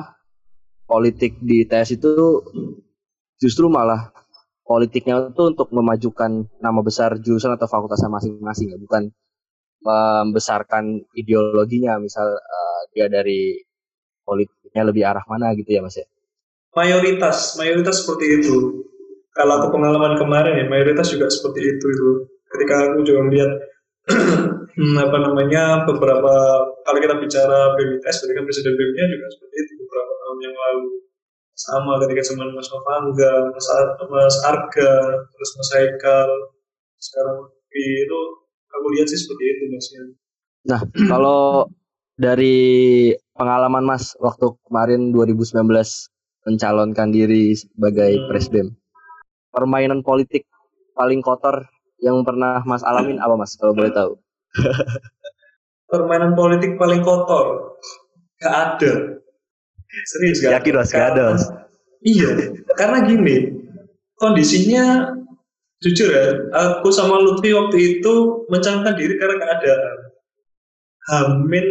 politik 0.86 1.42
di 1.42 1.66
TS 1.66 1.98
itu 1.98 2.14
justru 3.42 3.66
malah 3.68 4.14
politiknya 4.66 5.30
itu 5.30 5.54
untuk 5.54 5.70
memajukan 5.70 6.50
nama 6.62 6.82
besar 6.82 7.18
jurusan 7.22 7.54
atau 7.54 7.70
fakultasnya 7.70 8.10
masing-masing 8.10 8.74
ya, 8.74 8.78
bukan 8.82 9.14
membesarkan 9.86 11.06
ideologinya 11.14 12.02
misal 12.02 12.26
uh, 12.26 12.65
dia 12.96 13.12
dari 13.12 13.60
politiknya 14.24 14.84
lebih 14.88 15.04
arah 15.04 15.26
mana 15.28 15.52
gitu 15.60 15.68
ya 15.68 15.84
mas 15.84 16.00
ya? 16.00 16.08
Mayoritas 16.72 17.60
mayoritas 17.60 18.08
seperti 18.08 18.40
itu. 18.40 18.56
Kalau 19.36 19.60
aku 19.60 19.76
pengalaman 19.76 20.16
kemarin 20.16 20.56
ya 20.56 20.66
mayoritas 20.72 21.12
juga 21.12 21.28
seperti 21.28 21.76
itu 21.76 21.86
itu. 21.92 22.10
Ketika 22.48 22.74
aku 22.88 23.04
juga 23.04 23.22
melihat 23.28 23.52
hmm, 24.80 24.96
apa 24.96 25.18
namanya 25.20 25.84
beberapa 25.84 26.34
kalau 26.88 27.00
kita 27.04 27.20
bicara 27.20 27.76
BMTS 27.76 28.16
berarti 28.24 28.34
kan 28.40 28.46
presiden 28.48 28.74
BEM-nya 28.80 29.06
juga 29.12 29.28
seperti 29.28 29.56
itu 29.60 29.72
beberapa 29.84 30.14
tahun 30.24 30.38
yang 30.40 30.56
lalu. 30.56 30.88
Sama 31.56 32.00
ketika 32.04 32.36
zaman 32.36 32.52
Mas 32.52 32.68
Novanga, 32.68 33.36
Mas, 33.48 33.68
Ar 33.72 33.88
Mas 34.12 34.36
Arga, 34.44 34.94
terus 35.32 35.52
Mas 35.56 35.70
Haikal, 35.72 36.30
sekarang 37.00 37.48
itu 37.76 38.22
aku 38.72 38.88
lihat 38.96 39.08
sih 39.08 39.20
seperti 39.20 39.44
itu 39.44 39.64
mas 39.72 39.88
ya. 39.92 40.04
Nah 40.72 40.82
kalau 41.08 41.68
dari 42.16 43.12
pengalaman 43.36 43.84
mas 43.84 44.16
waktu 44.24 44.56
kemarin 44.68 45.12
2019 45.12 45.68
mencalonkan 46.46 47.10
diri 47.12 47.56
sebagai 47.56 48.16
hmm. 48.16 48.28
presbem, 48.32 48.68
permainan 49.52 50.00
politik 50.02 50.48
paling 50.96 51.20
kotor 51.20 51.68
yang 52.00 52.24
pernah 52.24 52.64
mas 52.64 52.84
alamin 52.88 53.20
apa 53.20 53.36
mas 53.36 53.56
kalau 53.60 53.76
boleh 53.76 53.92
tahu? 53.92 54.16
permainan 55.92 56.34
politik 56.34 56.80
paling 56.80 57.04
kotor 57.06 57.78
gak 58.42 58.56
ada 58.56 59.22
serius 60.10 60.42
gak 60.42 60.60
yakin 60.60 60.74
mas 60.82 60.90
gak 60.92 61.14
ada 61.14 61.22
mas 61.36 61.44
iya 62.02 62.32
karena 62.76 63.06
gini 63.06 63.54
kondisinya 64.18 65.16
jujur 65.84 66.10
ya, 66.10 66.26
aku 66.56 66.90
sama 66.90 67.22
Lutfi 67.22 67.54
waktu 67.54 68.00
itu 68.00 68.14
mencalonkan 68.50 68.96
diri 68.98 69.22
karena 69.22 69.38
keadaan. 69.38 69.98
Hamin 71.06 71.68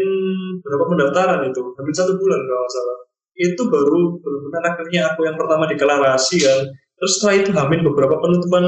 berapa 0.62 0.84
pendaftaran 0.90 1.40
itu? 1.48 1.62
Hamin 1.74 1.94
satu 1.94 2.12
bulan 2.18 2.40
kalau 2.44 2.68
salah. 2.70 2.98
Itu 3.34 3.62
baru 3.66 4.00
benar-benar 4.22 4.62
akhirnya 4.74 5.00
aku 5.10 5.20
yang 5.26 5.36
pertama 5.40 5.64
deklarasi 5.66 6.36
kan. 6.44 6.60
Terus 6.70 7.12
setelah 7.18 7.34
itu 7.42 7.50
Hamin 7.56 7.80
beberapa 7.82 8.14
penutupan 8.22 8.64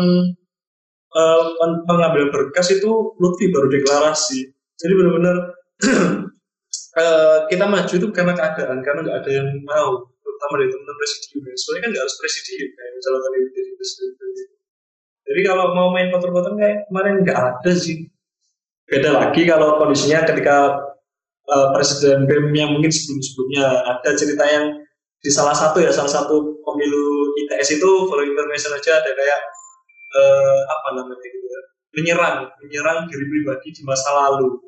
uh, 1.14 1.42
pengambilan 1.86 2.34
berkas 2.34 2.74
itu 2.74 2.90
Lutfi 3.22 3.52
baru 3.54 3.70
deklarasi. 3.70 4.50
Jadi 4.76 4.92
benar-benar 4.92 5.36
uh, 6.98 7.38
kita 7.50 7.64
maju 7.70 7.92
itu 7.94 8.08
karena 8.10 8.34
keadaan, 8.34 8.82
karena 8.82 9.00
nggak 9.06 9.18
ada 9.22 9.30
yang 9.30 9.48
mau, 9.62 10.02
terutama 10.18 10.54
dari 10.58 10.70
teman-teman 10.74 10.98
presidium. 10.98 11.42
Soalnya 11.54 11.80
kan 11.86 11.90
nggak 11.94 12.04
harus 12.04 12.16
presidium, 12.18 12.70
kayak 12.74 12.92
misalnya 12.98 13.20
tadi 13.22 13.38
jadi 13.54 13.70
presidium 13.78 14.16
jadi 15.26 15.40
kalau 15.42 15.74
mau 15.74 15.90
main 15.90 16.14
kotor-kotor 16.14 16.54
kayak 16.54 16.86
kemarin 16.86 17.26
nggak 17.26 17.38
ada 17.38 17.72
sih. 17.74 18.06
Beda 18.86 19.10
lagi 19.10 19.42
kalau 19.42 19.82
kondisinya 19.82 20.22
ketika 20.22 20.78
uh, 21.50 21.68
Presiden 21.74 22.26
BEM 22.26 22.52
yang 22.54 22.70
mungkin 22.74 22.90
sebelum-sebelumnya. 22.90 23.66
Ada 23.98 24.10
cerita 24.18 24.44
yang 24.46 24.64
di 25.22 25.30
salah 25.32 25.56
satu 25.56 25.82
ya 25.82 25.90
salah 25.90 26.10
satu 26.10 26.60
pemilu 26.62 27.34
ITS 27.46 27.80
itu 27.80 27.90
kalau 28.06 28.22
information 28.22 28.70
aja 28.76 29.02
ada 29.02 29.10
kayak 29.10 29.40
uh, 30.14 30.60
apa 30.70 30.88
namanya 31.00 31.26
gitu 31.26 31.46
ya 31.46 31.60
menyerang 31.96 32.36
menyerang 32.62 32.98
diri 33.08 33.24
pribadi 33.26 33.68
di 33.72 33.82
masa 33.82 34.12
lalu. 34.12 34.60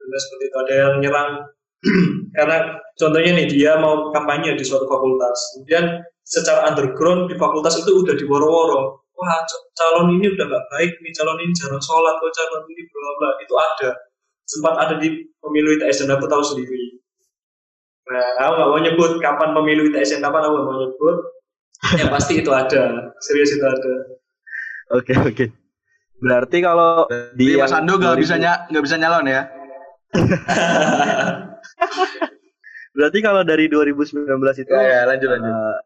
Dan 0.00 0.18
seperti 0.18 0.44
itu 0.48 0.56
ada 0.56 0.72
yang 0.74 0.92
menyerang. 1.00 1.30
Karena 2.36 2.76
contohnya 2.94 3.32
nih 3.40 3.46
dia 3.48 3.72
mau 3.80 4.12
kampanye 4.12 4.52
di 4.52 4.64
suatu 4.64 4.84
fakultas. 4.84 5.56
Kemudian 5.56 6.04
secara 6.20 6.68
underground 6.68 7.32
di 7.32 7.34
fakultas 7.40 7.80
itu 7.80 8.04
udah 8.04 8.14
diworo-woro. 8.14 9.00
Wah 9.16 9.44
calon 9.76 10.16
ini 10.16 10.32
udah 10.32 10.46
gak 10.48 10.64
baik 10.72 10.92
nih 11.04 11.12
calon 11.12 11.36
ini 11.44 11.52
jarang 11.52 11.82
sholat 11.84 12.16
kok 12.16 12.32
calon 12.32 12.64
ini 12.72 12.82
bla 12.88 13.10
bla 13.20 13.30
itu 13.36 13.54
ada 13.56 13.90
sempat 14.50 14.74
ada 14.82 14.98
di 14.98 15.30
pemilu 15.38 15.78
ITS 15.78 16.02
dan 16.02 16.18
aku 16.18 16.26
tahu 16.26 16.42
sendiri. 16.42 16.98
Nah 18.10 18.26
aku 18.42 18.52
gak 18.58 18.70
mau 18.74 18.80
nyebut 18.82 19.10
kapan 19.22 19.54
pemilu 19.54 19.86
ITS 19.94 20.18
dan 20.18 20.26
kapan 20.26 20.42
aku 20.50 20.54
gak 20.58 20.66
mau 20.66 20.78
nyebut. 20.82 21.16
Yang 21.96 22.10
pasti 22.10 22.32
itu 22.42 22.50
ada. 22.50 23.14
Serius 23.22 23.54
itu 23.54 23.64
ada. 23.64 23.94
Oke 24.98 25.14
oke. 25.14 25.34
Okay. 25.34 25.48
berarti 26.20 26.60
kalau 26.60 27.08
di 27.32 27.56
Mas 27.56 27.72
Ando 27.72 27.96
gak 27.96 28.20
bisa 28.20 28.36
nggak 28.36 28.84
bisa 28.84 29.00
nyalon 29.00 29.30
ya? 29.30 29.48
Berarti 32.90 33.18
kalau 33.22 33.46
dari 33.46 33.70
2019 33.70 34.26
itu 34.60 34.74
ya, 34.74 34.82
ya 34.82 35.00
lanjut 35.06 35.30
lanjut. 35.30 35.54
uh, 35.54 35.78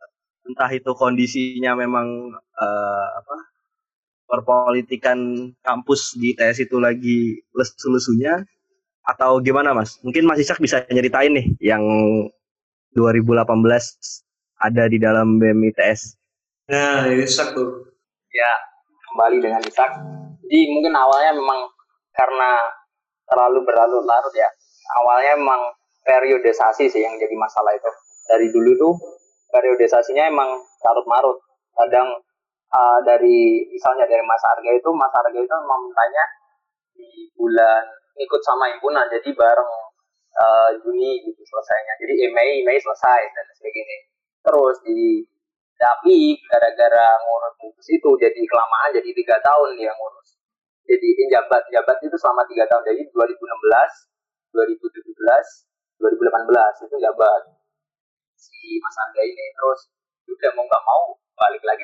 entah 0.48 0.70
itu 0.72 0.90
kondisinya 0.96 1.76
memang 1.76 2.32
uh, 2.34 3.06
apa 3.20 3.36
perpolitikan 4.34 5.50
kampus 5.62 6.18
di 6.18 6.34
TS 6.34 6.66
itu 6.66 6.82
lagi 6.82 7.38
lesu-lesunya 7.54 8.42
atau 9.06 9.38
gimana 9.38 9.70
mas? 9.70 10.02
Mungkin 10.02 10.26
Mas 10.26 10.42
Isak 10.42 10.58
bisa 10.58 10.82
nyeritain 10.90 11.30
nih 11.30 11.46
yang 11.62 11.84
2018 12.98 13.46
ada 14.58 14.84
di 14.90 14.98
dalam 14.98 15.38
BEM 15.38 15.70
ITS. 15.70 16.18
Nah, 16.72 17.06
Isak 17.14 17.54
tuh. 17.54 17.94
Ya, 18.34 18.52
kembali 19.12 19.38
dengan 19.38 19.62
Isak. 19.62 19.90
Jadi 20.42 20.58
mungkin 20.74 20.90
awalnya 20.98 21.38
memang 21.38 21.70
karena 22.10 22.50
terlalu 23.30 23.62
berlarut-larut 23.62 24.34
ya. 24.34 24.50
Awalnya 25.04 25.38
memang 25.38 25.60
periodisasi 26.02 26.90
sih 26.90 27.02
yang 27.06 27.14
jadi 27.16 27.34
masalah 27.38 27.72
itu. 27.78 27.90
Dari 28.26 28.46
dulu 28.50 28.70
tuh 28.74 28.94
periodisasinya 29.54 30.26
emang 30.26 30.50
larut 30.82 31.06
marut 31.06 31.38
kadang 31.78 32.08
uh, 32.74 32.98
dari 33.06 33.70
misalnya 33.70 34.04
dari 34.10 34.22
Mas 34.26 34.42
Arga 34.42 34.70
itu 34.74 34.90
Mas 34.90 35.14
Arga 35.14 35.38
itu 35.38 35.54
memang 35.54 35.80
mintanya 35.86 36.24
di 36.94 37.08
bulan 37.38 37.82
ikut 38.18 38.42
sama 38.42 38.70
himpunan 38.70 39.06
jadi 39.10 39.30
bareng 39.34 39.72
uh, 40.34 40.70
Juni 40.82 41.22
gitu 41.22 41.42
selesainya. 41.42 41.94
Jadi 42.02 42.14
eh, 42.26 42.30
Mei 42.34 42.62
Mei 42.66 42.78
selesai 42.78 43.20
dan 43.34 43.46
sebagainya. 43.54 43.98
Terus 44.44 44.76
di 44.86 45.22
tapi 45.74 46.38
gara-gara 46.46 47.18
ngurus 47.18 47.54
bungkus 47.58 47.88
itu 47.90 48.10
jadi 48.22 48.40
kelamaan 48.46 48.94
jadi 48.94 49.10
tiga 49.10 49.36
tahun 49.42 49.74
dia 49.78 49.90
ngurus. 49.94 50.38
Jadi 50.84 51.08
jabat 51.32 51.64
jabat 51.72 51.98
itu 52.04 52.14
selama 52.18 52.46
tiga 52.46 52.68
tahun. 52.70 52.82
Jadi 52.86 53.02
2016 53.10 53.34
2017 54.54 55.18
2018 55.98 56.86
itu 56.86 56.96
jabat 57.02 57.42
si 58.38 58.78
Mas 58.78 58.96
Angga 59.02 59.22
ini. 59.26 59.46
Terus 59.58 59.80
udah 60.30 60.50
mau 60.54 60.64
nggak 60.66 60.84
mau 60.86 61.02
balik 61.34 61.62
lagi 61.66 61.82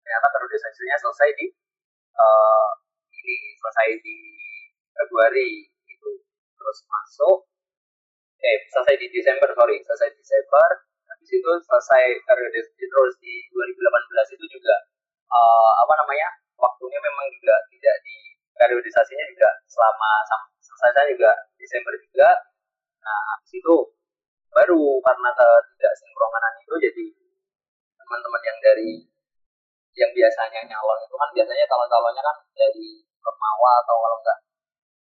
ternyata 0.00 0.26
periodisasinya 0.32 0.96
selesai 0.98 1.28
di 1.36 1.46
uh, 2.16 2.70
ini 3.12 3.36
selesai 3.60 3.88
di 4.00 4.18
Februari 4.96 5.68
itu 5.68 6.10
terus 6.56 6.78
masuk 6.88 7.48
eh 8.40 8.58
selesai 8.72 8.96
di 8.96 9.06
Desember 9.12 9.48
sorry 9.52 9.76
selesai 9.84 10.08
Desember. 10.16 10.68
Habis 11.10 11.30
itu 11.36 11.52
selesai 11.68 12.04
periode 12.24 12.60
terus 12.64 13.14
di 13.20 13.34
2018 13.52 14.36
itu 14.36 14.46
juga. 14.56 14.76
Uh, 15.30 15.72
apa 15.86 15.94
namanya 16.02 16.26
waktunya 16.58 16.98
memang 16.98 17.26
juga 17.30 17.54
tidak 17.70 17.96
di 18.02 18.34
periodisasinya 18.58 19.24
juga 19.30 19.50
selama 19.70 20.10
selesai 20.58 21.12
juga 21.12 21.30
Desember 21.60 21.94
juga. 22.00 22.28
Nah 23.04 23.20
habis 23.36 23.52
itu 23.52 23.76
baru 24.50 24.98
karena 25.06 25.30
ketidak 25.30 25.94
sinkronan 25.94 26.54
itu 26.58 26.74
jadi 26.82 27.04
teman-teman 28.00 28.42
yang 28.42 28.58
dari 28.58 28.90
yang 29.98 30.10
biasanya 30.14 30.60
nyalon 30.70 30.98
itu 31.02 31.14
kan 31.18 31.30
biasanya 31.34 31.64
calon-calonnya 31.66 32.22
kan 32.22 32.36
dari 32.54 33.02
Kemawa 33.20 33.84
atau 33.84 33.96
kalau 34.00 34.16
enggak 34.16 34.38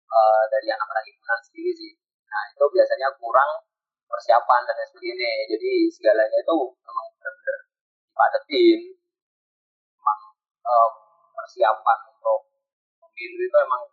uh, 0.10 0.44
dari 0.50 0.68
anak-anak 0.74 1.06
himpunan 1.06 1.40
sendiri 1.46 1.72
sih. 1.78 1.92
Nah 2.26 2.50
itu 2.50 2.66
biasanya 2.74 3.08
kurang 3.22 3.62
persiapan 4.10 4.62
dan 4.66 4.82
sebagainya. 4.90 5.30
Jadi 5.54 5.72
segalanya 5.94 6.38
itu 6.42 6.58
memang 6.82 7.06
benar-benar 7.14 7.58
dipadetin. 8.10 8.80
Memang 10.02 10.20
um, 10.66 10.92
persiapan 11.38 11.98
untuk 12.10 12.40
pemilu 12.98 13.38
itu 13.46 13.58
emang 13.70 13.84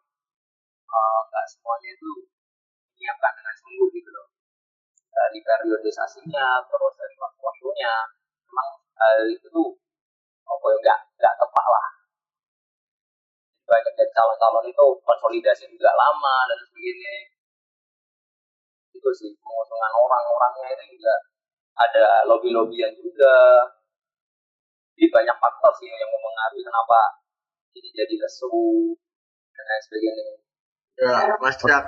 enggak 0.88 1.44
uh, 1.44 1.50
semuanya 1.52 1.90
itu 1.92 2.10
menyiapkan 2.96 3.32
dengan 3.36 3.54
sungguh 3.60 3.88
gitu 3.92 4.10
loh 4.10 4.28
dari 5.18 5.38
periodisasinya 5.42 6.62
terus 6.64 6.94
dari 6.94 7.16
waktu-waktunya 7.18 7.92
memang 8.46 8.68
hal 8.96 9.26
itu 9.26 9.46
tuh 9.50 9.74
apa 10.48 10.64
ya 10.72 10.76
nggak 10.80 10.98
nggak 11.20 11.34
tepat 11.36 11.66
lah. 11.68 11.86
Calon-calon 14.18 14.64
itu 14.66 14.86
konsolidasi 15.06 15.70
juga 15.70 15.94
lama 15.94 16.50
dan 16.50 16.58
sebagainya. 16.66 17.14
Itu 18.90 19.10
sih 19.14 19.30
pengusungan 19.38 19.92
orang-orangnya 19.94 20.74
itu 20.74 20.98
juga 20.98 21.14
ada 21.78 22.26
lobby-lobbyan 22.26 22.98
juga. 22.98 23.36
Jadi 24.98 25.06
banyak 25.14 25.36
faktor 25.38 25.70
sih 25.78 25.86
yang 25.86 26.10
mempengaruhi 26.10 26.66
kenapa 26.66 27.22
jadi 27.70 27.88
jadi 28.02 28.14
lesu 28.18 28.50
dan 29.54 29.64
lain 29.70 29.82
sebagainya. 29.86 30.26
Ya 30.98 31.14
mas 31.38 31.56
Cak. 31.62 31.84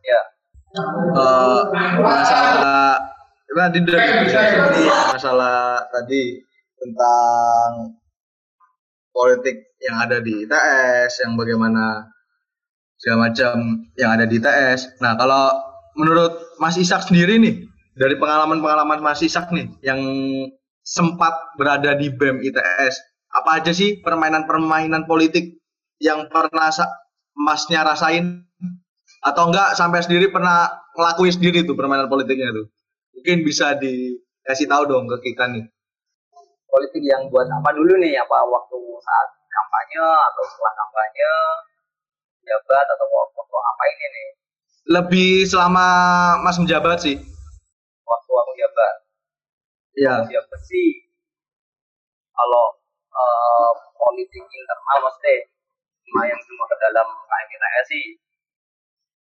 Ya. 0.00 0.20
Uh, 1.12 1.68
masalah 2.00 2.96
tadi 3.52 3.84
dari 3.84 4.24
masalah 5.12 5.84
tadi 5.92 6.40
tentang 6.82 7.94
politik 9.14 9.70
yang 9.78 9.96
ada 10.02 10.18
di 10.18 10.42
ITS, 10.42 11.22
yang 11.22 11.38
bagaimana 11.38 12.10
segala 12.98 13.30
macam 13.30 13.86
yang 13.94 14.10
ada 14.18 14.26
di 14.26 14.42
ITS. 14.42 14.98
Nah, 14.98 15.14
kalau 15.14 15.54
menurut 15.94 16.58
Mas 16.58 16.74
Isak 16.74 17.06
sendiri 17.06 17.38
nih, 17.38 17.62
dari 17.94 18.18
pengalaman-pengalaman 18.18 18.98
Mas 19.04 19.22
Isak 19.22 19.54
nih, 19.54 19.70
yang 19.86 20.00
sempat 20.82 21.54
berada 21.54 21.94
di 21.94 22.10
BEM 22.10 22.42
ITS, 22.42 22.94
apa 23.32 23.62
aja 23.62 23.70
sih 23.70 24.02
permainan-permainan 24.02 25.06
politik 25.06 25.62
yang 26.02 26.26
pernah 26.26 26.72
Masnya 27.32 27.86
rasain? 27.86 28.44
Atau 29.22 29.54
enggak 29.54 29.78
sampai 29.78 30.02
sendiri 30.02 30.34
pernah 30.34 30.66
ngelakuin 30.98 31.30
sendiri 31.30 31.62
tuh 31.62 31.78
permainan 31.78 32.10
politiknya 32.10 32.50
tuh? 32.50 32.66
Mungkin 33.14 33.46
bisa 33.46 33.78
dikasih 33.78 34.66
tahu 34.66 34.82
dong 34.90 35.06
ke 35.06 35.30
kita 35.30 35.46
nih 35.46 35.62
politik 36.72 37.04
yang 37.04 37.28
buat 37.28 37.44
apa 37.52 37.68
dulu 37.76 38.00
nih? 38.00 38.16
Apa 38.16 38.48
waktu 38.48 38.78
saat 39.04 39.28
kampanye 39.52 40.00
atau 40.00 40.42
setelah 40.48 40.72
kampanye? 40.80 41.32
Jabat 42.42 42.86
atau 42.88 43.06
waktu 43.06 43.40
apa 43.44 43.82
ini 43.92 44.06
nih? 44.08 44.28
Lebih 44.98 45.32
selama 45.46 45.86
mas 46.40 46.56
menjabat 46.56 46.98
sih. 46.98 47.20
Waktu 48.02 48.30
aku 48.32 48.52
jabat 48.56 48.94
iya. 50.00 50.14
Jabat 50.26 50.60
sih. 50.64 51.06
Kalau 52.32 52.64
uh, 53.12 53.72
politik 53.94 54.42
internal 54.42 54.98
maksudnya 55.06 55.46
cuma 56.08 56.26
yang 56.26 56.40
cuma 56.42 56.64
ke 56.66 56.76
dalam 56.80 57.06
KMITS 57.06 57.86
sih. 57.92 58.06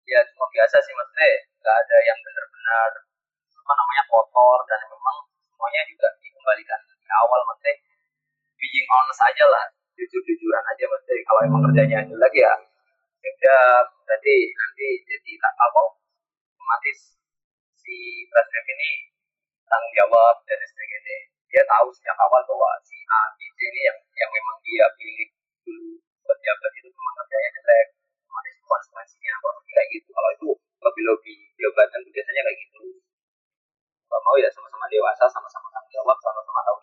Ya 0.08 0.22
cuma 0.32 0.46
biasa 0.48 0.80
sih 0.80 0.94
maksudnya 0.96 1.28
nggak 1.60 1.76
ada 1.76 1.96
yang 2.08 2.18
benar-benar 2.24 2.90
apa 3.52 3.72
namanya 3.76 4.04
kotor 4.08 4.58
dan 4.64 4.80
memang 4.88 5.16
semuanya 5.44 5.82
juga 5.86 6.08
dikembalikan 6.18 6.80
awal 7.24 7.40
maksudnya 7.50 7.74
being 8.60 8.88
honest 8.92 9.22
aja 9.24 9.44
lah 9.50 9.64
jujur-jujuran 9.98 10.64
aja 10.64 10.84
maksudnya 10.86 11.22
kalau 11.26 11.40
emang 11.44 11.62
kerjanya 11.70 11.98
jelek 12.06 12.34
ya 12.34 12.52
ya 13.20 13.58
berarti 14.04 14.36
nanti 14.52 14.86
jadi 15.04 15.32
tak 15.40 15.54
apa 15.60 15.80
otomatis 15.90 17.20
si 17.80 18.24
presiden 18.28 18.64
ini 18.76 18.90
tanggung 19.70 19.94
jawab 19.96 20.34
dan 20.44 20.58
sebagainya. 20.66 21.16
Dia 21.50 21.62
tahu 21.66 21.90
sejak 21.90 22.14
awal 22.14 22.42
bahwa 22.46 22.70
si 22.86 22.94
A 23.10 23.20
C 23.34 23.38
ini 23.42 23.80
yang 23.86 23.98
yang 24.18 24.30
memang 24.30 24.56
dia 24.62 24.86
pilih 24.94 25.28
dulu 25.66 25.98
buat 26.22 26.38
jabat 26.38 26.72
itu 26.78 26.88
memang 26.90 27.14
kerjanya 27.22 27.50
jelek 27.58 27.86
otomatis 28.22 28.54
konsekuensinya 28.62 29.32
apa 29.40 29.48
kayak 29.66 29.86
gitu. 29.94 30.08
Kalau 30.14 30.30
itu 30.36 30.48
lebih 30.84 31.04
lebih 31.10 31.36
jabatan 31.58 32.00
biasanya 32.06 32.42
kayak 32.46 32.58
gitu. 32.66 32.82
Kalau 34.06 34.20
mau 34.26 34.36
ya 34.38 34.48
sama-sama 34.52 34.86
dewasa 34.90 35.24
sama-sama 35.26 35.68
jawab 35.90 36.16
sama-sama 36.22 36.60
tahu 36.66 36.78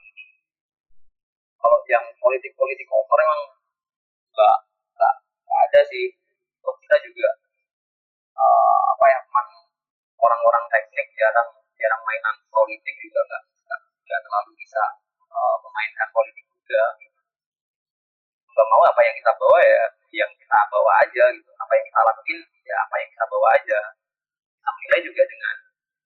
kalau 1.57 1.83
yang 1.89 2.05
politik-politik 2.21 2.87
kotor 2.87 3.19
emang 3.19 3.41
nggak 4.31 4.57
nggak 4.95 5.15
ada 5.67 5.81
sih. 5.89 6.15
Terus 6.61 6.77
kita 6.85 6.97
juga 7.03 7.29
uh, 8.37 8.77
apa 8.93 9.05
ya 9.09 9.19
man, 9.33 9.47
orang-orang 10.21 10.63
teknik 10.71 11.07
jarang 11.17 11.49
jarang 11.75 12.01
mainan 12.07 12.35
politik 12.53 12.95
juga 13.01 13.19
nggak 13.25 13.43
nggak 13.83 14.19
terlalu 14.23 14.51
bisa 14.55 14.83
uh, 15.27 15.55
memainkan 15.59 16.07
politik 16.13 16.45
juga 16.45 16.83
gitu. 17.03 17.19
nggak 18.53 18.67
mau 18.71 18.81
apa 18.87 19.01
yang 19.03 19.15
kita 19.19 19.31
bawa 19.35 19.59
ya 19.59 19.83
yang 20.13 20.31
kita 20.39 20.57
bawa 20.71 20.91
aja 21.03 21.23
gitu. 21.35 21.51
Apa 21.57 21.71
yang 21.75 21.85
kita 21.89 21.99
lakuin 22.05 22.39
ya 22.63 22.75
apa 22.85 22.95
yang 23.01 23.09
kita 23.11 23.25
bawa 23.27 23.47
aja. 23.59 23.79
Kita 24.55 24.69
menilai 24.71 25.01
juga 25.03 25.23
dengan 25.27 25.55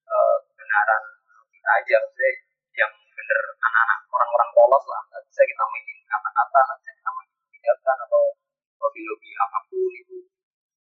uh, 0.10 0.36
kebenaran 0.48 1.04
kita 1.52 1.70
aja 1.70 1.96
maksudnya 2.02 2.51
yang 3.32 3.44
bener 3.48 3.64
anak-anak 3.64 4.00
orang-orang 4.12 4.50
polos 4.52 4.86
lah 4.92 5.02
nggak 5.08 5.24
bisa 5.32 5.42
kita 5.48 5.64
mainin 5.72 5.98
kata-kata 6.04 6.60
nggak 6.60 6.78
bisa 6.84 6.92
kita 7.00 7.10
mainin 7.16 7.36
kebijakan 7.40 7.98
atau 8.04 8.24
lobby-lobby 8.82 9.30
apa 9.40 9.58
pun 9.72 9.92
itu 9.96 10.18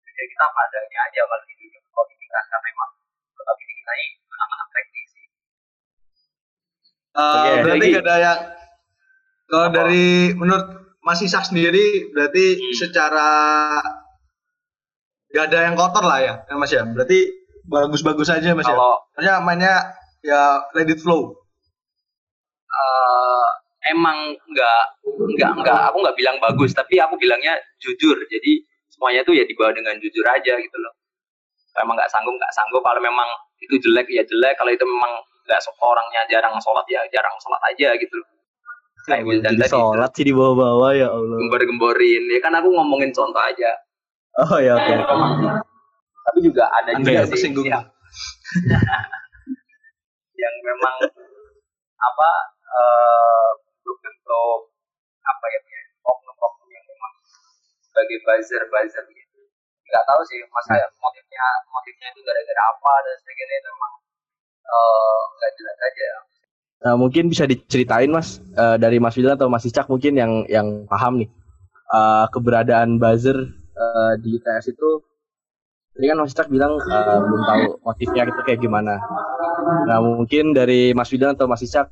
jadi 0.05 0.27
kita 0.31 0.45
apa 0.47 0.61
adanya 0.67 0.99
aja 1.11 1.21
kalau 1.31 1.45
di 1.47 1.55
dunia 1.55 1.81
pendidikan 1.95 2.45
karena 2.51 2.59
memang 2.67 2.91
tetap 3.35 3.57
ini 3.63 3.73
kita 3.79 3.93
ini 3.95 4.07
anak-anak 4.35 4.69
teknis 4.75 5.09
sih 5.15 5.27
uh, 7.15 7.23
okay, 7.23 7.55
berarti 7.63 7.87
gak 7.95 8.05
ada 8.05 8.17
yang 8.19 8.41
kalau 9.45 9.69
dari 9.71 10.35
menurut 10.35 10.67
Mas 11.05 11.21
Isak 11.21 11.45
sendiri 11.45 12.11
berarti 12.17 12.57
hmm. 12.57 12.75
secara 12.81 13.29
gak 15.35 15.45
ada 15.53 15.59
yang 15.69 15.75
kotor 15.77 16.01
lah 16.07 16.19
ya, 16.23 16.35
ya 16.47 16.55
Mas 16.57 16.73
ya. 16.73 16.87
Berarti 16.87 17.27
bagus-bagus 17.67 18.31
aja 18.33 18.57
Mas 18.57 18.65
ya? 18.65 18.73
Kalau, 18.73 18.97
ya. 18.97 19.13
Maksudnya 19.13 19.35
mainnya 19.45 19.75
ya 20.25 20.65
let 20.73 20.89
it 20.89 21.03
flow 21.05 21.44
uh, 22.75 23.47
emang 23.91 24.35
nggak 24.51 24.83
nggak 25.39 25.51
nggak 25.63 25.81
aku 25.93 25.97
nggak 26.01 26.17
bilang 26.19 26.37
bagus 26.43 26.75
tapi 26.75 26.99
aku 26.99 27.15
bilangnya 27.21 27.55
jujur. 27.79 28.17
Jadi 28.27 28.65
semuanya 28.91 29.23
tuh 29.27 29.35
ya 29.35 29.45
dibawa 29.47 29.75
dengan 29.75 29.99
jujur 29.99 30.25
aja 30.27 30.55
gitu 30.59 30.77
loh. 30.81 30.93
Kalau 31.75 31.91
emang 31.91 31.97
nggak 31.99 32.11
sanggup 32.11 32.35
nggak 32.35 32.55
sanggup. 32.55 32.83
Kalau 32.83 33.03
memang 33.03 33.29
itu 33.63 33.75
jelek 33.83 34.09
ya 34.11 34.23
jelek. 34.27 34.55
Kalau 34.59 34.71
itu 34.73 34.85
memang 34.87 35.13
nggak 35.45 35.61
orangnya 35.85 36.23
jarang 36.33 36.57
sholat 36.63 36.87
ya 36.89 37.05
jarang 37.13 37.37
sholat 37.43 37.61
aja 37.69 37.95
gitu 37.99 38.15
loh. 38.19 38.29
Kayak 39.05 39.29
Wildan 39.29 39.55
tadi 39.61 39.69
sholat 39.69 40.11
sih 40.17 40.25
di 40.25 40.33
bawah-bawah 40.33 40.91
ya 40.97 41.13
Allah. 41.13 41.37
Gembor-gemborin. 41.37 42.25
Ya 42.33 42.41
kan 42.41 42.57
aku 42.57 42.73
ngomongin 42.73 43.13
contoh 43.13 43.43
aja. 43.43 43.71
Oh 44.35 44.59
ya 44.59 44.75
oke 44.75 44.83
okay. 44.83 44.99
tapi 46.25 46.39
juga 46.43 46.67
ada 46.75 46.91
juga 46.99 47.23
sih 47.31 47.55
yang, 47.55 47.63
yang 50.43 50.55
memang 50.67 50.97
apa 52.03 52.31
uh, 52.75 53.51
bentuk 53.85 54.59
apa 55.25 55.47
ya 55.49 55.61
oknum-oknum 56.05 56.69
yang 56.69 56.85
memang 56.85 57.13
sebagai 57.81 58.19
buzzer 58.27 58.63
buzzer 58.69 59.05
gitu 59.09 59.41
nggak 59.85 60.05
tahu 60.09 60.21
sih 60.27 60.41
mas 60.51 60.67
nah. 60.69 60.91
motifnya 61.01 61.45
motifnya 61.71 62.09
itu 62.11 62.21
gara-gara 62.25 62.63
apa 62.75 62.93
dan 63.07 63.15
sebagainya 63.23 63.57
itu 63.63 63.69
memang 63.71 63.95
uh, 64.67 65.21
nggak 65.39 65.53
jelas 65.57 65.79
aja 65.81 66.11
Nah, 66.85 67.01
mungkin 67.01 67.33
bisa 67.33 67.49
diceritain 67.49 68.13
Mas 68.13 68.45
uh, 68.61 68.77
dari 68.77 69.01
Mas 69.01 69.17
Wildan 69.17 69.41
atau 69.41 69.49
Mas 69.49 69.65
Icak 69.65 69.89
mungkin 69.89 70.21
yang 70.21 70.45
yang 70.53 70.85
paham 70.85 71.17
nih 71.17 71.33
uh, 71.89 72.29
keberadaan 72.29 73.01
buzzer 73.01 73.57
uh, 73.73 74.13
di 74.21 74.37
ITS 74.37 74.77
itu 74.77 75.01
tadi 75.97 76.13
kan 76.13 76.21
Mas 76.21 76.37
Icak 76.37 76.53
bilang 76.53 76.77
uh, 76.77 77.19
belum 77.25 77.43
tahu 77.49 77.63
motifnya 77.89 78.29
itu 78.29 78.41
kayak 78.45 78.61
gimana. 78.61 79.01
Nah 79.89 79.97
mungkin 80.05 80.53
dari 80.53 80.93
Mas 80.93 81.09
Wildan 81.09 81.41
atau 81.41 81.49
Mas 81.49 81.65
Icak 81.65 81.89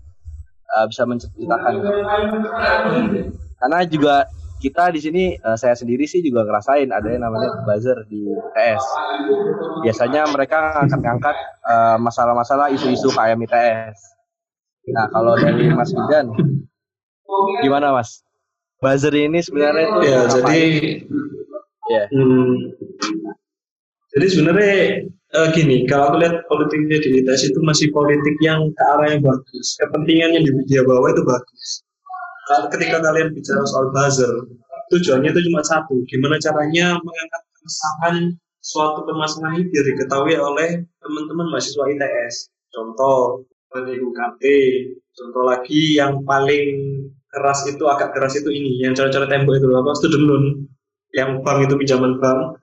uh, 0.77 0.87
bisa 0.89 1.03
menceritakan 1.05 1.73
karena 3.63 3.79
juga 3.87 4.27
kita 4.63 4.95
di 4.95 5.01
sini 5.03 5.25
uh, 5.43 5.59
saya 5.59 5.75
sendiri 5.75 6.07
sih 6.07 6.23
juga 6.23 6.47
ngerasain 6.47 6.87
ada 6.95 7.11
yang 7.11 7.27
namanya 7.27 7.67
buzzer 7.67 7.99
di 8.07 8.31
ITS. 8.31 8.85
Biasanya 9.83 10.31
mereka 10.31 10.79
ngangkat-ngangkat 10.79 11.37
uh, 11.67 11.99
masalah-masalah 11.99 12.71
isu-isu 12.71 13.11
KM 13.11 13.43
ITS. 13.43 13.99
Nah, 14.95 15.11
kalau 15.11 15.35
dari 15.35 15.67
Mas 15.75 15.91
Bidan 15.91 16.31
gimana 17.59 17.91
Mas? 17.91 18.23
Buzzer 18.79 19.15
ini 19.15 19.43
sebenarnya 19.43 19.83
itu 19.83 20.01
ya 20.07 20.21
jadi 20.31 20.63
ya. 21.91 22.05
Hmm, 22.11 22.55
jadi 24.13 24.27
sebenarnya 24.29 24.75
uh, 25.37 25.49
gini, 25.57 25.89
kalau 25.89 26.13
aku 26.13 26.17
lihat 26.21 26.45
politik 26.47 26.85
identitas 26.85 27.41
itu 27.49 27.59
masih 27.65 27.89
politik 27.97 28.37
yang 28.45 28.69
ke 28.77 28.83
arah 28.97 29.09
yang 29.09 29.25
bagus. 29.25 29.77
Kepentingan 29.81 30.37
yang 30.37 30.45
dia 30.69 30.83
bawa 30.85 31.13
itu 31.13 31.25
bagus. 31.25 31.85
Kalau 32.53 32.67
ketika 32.69 33.01
kalian 33.01 33.33
bicara 33.33 33.65
soal 33.65 33.89
buzzer, 33.95 34.33
tujuannya 34.93 35.33
itu 35.33 35.41
cuma 35.49 35.65
satu, 35.65 36.05
gimana 36.05 36.37
caranya 36.37 37.01
mengangkat 37.01 37.43
keresahan 37.57 38.17
suatu 38.61 39.09
permasalahan 39.09 39.65
biar 39.65 39.85
diketahui 39.97 40.37
oleh 40.37 40.85
teman-teman 41.01 41.49
mahasiswa 41.49 41.85
ITS. 41.97 42.53
Contoh, 42.73 43.49
UKT, 43.73 44.43
contoh 45.17 45.43
lagi 45.49 45.97
yang 45.97 46.21
paling 46.29 47.09
keras 47.33 47.65
itu 47.65 47.81
agak 47.89 48.13
keras 48.13 48.37
itu 48.37 48.53
ini, 48.53 48.85
yang 48.85 48.93
cara-cara 48.93 49.25
tembok 49.25 49.57
itu 49.57 49.69
apa 49.73 49.91
student 49.97 50.25
loan, 50.29 50.45
yang 51.17 51.41
bank 51.41 51.65
itu 51.65 51.75
pinjaman 51.81 52.21
bank. 52.21 52.61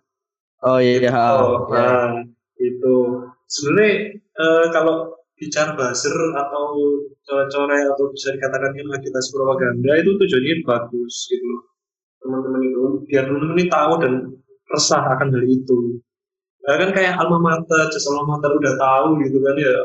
Oh 0.60 0.80
iya, 0.84 1.08
oh, 1.08 1.72
iya. 1.72 1.80
Nah, 1.80 2.12
itu 2.60 2.96
sebenarnya 3.48 4.20
uh, 4.36 4.66
kalau 4.76 4.96
bicara 5.40 5.72
buzzer 5.72 6.12
atau 6.36 6.64
core-core 7.24 7.80
atau 7.96 8.06
bisa 8.12 8.36
dikatakan 8.36 8.76
kan 8.76 8.88
agitasi 9.00 9.30
propaganda 9.32 9.92
itu 9.96 10.12
tujuannya 10.20 10.56
bagus 10.68 11.16
gitu 11.32 11.46
loh. 11.48 11.64
Teman-teman 12.20 12.62
itu 12.68 12.84
biar 13.08 13.24
teman-teman 13.32 13.56
ini 13.56 13.66
tahu 13.72 13.94
dan 14.04 14.14
resah 14.76 15.04
akan 15.16 15.28
hal 15.32 15.44
itu. 15.48 15.80
Ya 16.68 16.76
kan 16.76 16.92
kayak 16.92 17.16
alma 17.16 17.40
mater 17.40 17.88
jasa 17.88 18.12
alma 18.12 18.36
mater 18.36 18.52
udah 18.52 18.74
tahu 18.76 19.08
gitu 19.24 19.40
kan 19.40 19.56
ya 19.56 19.76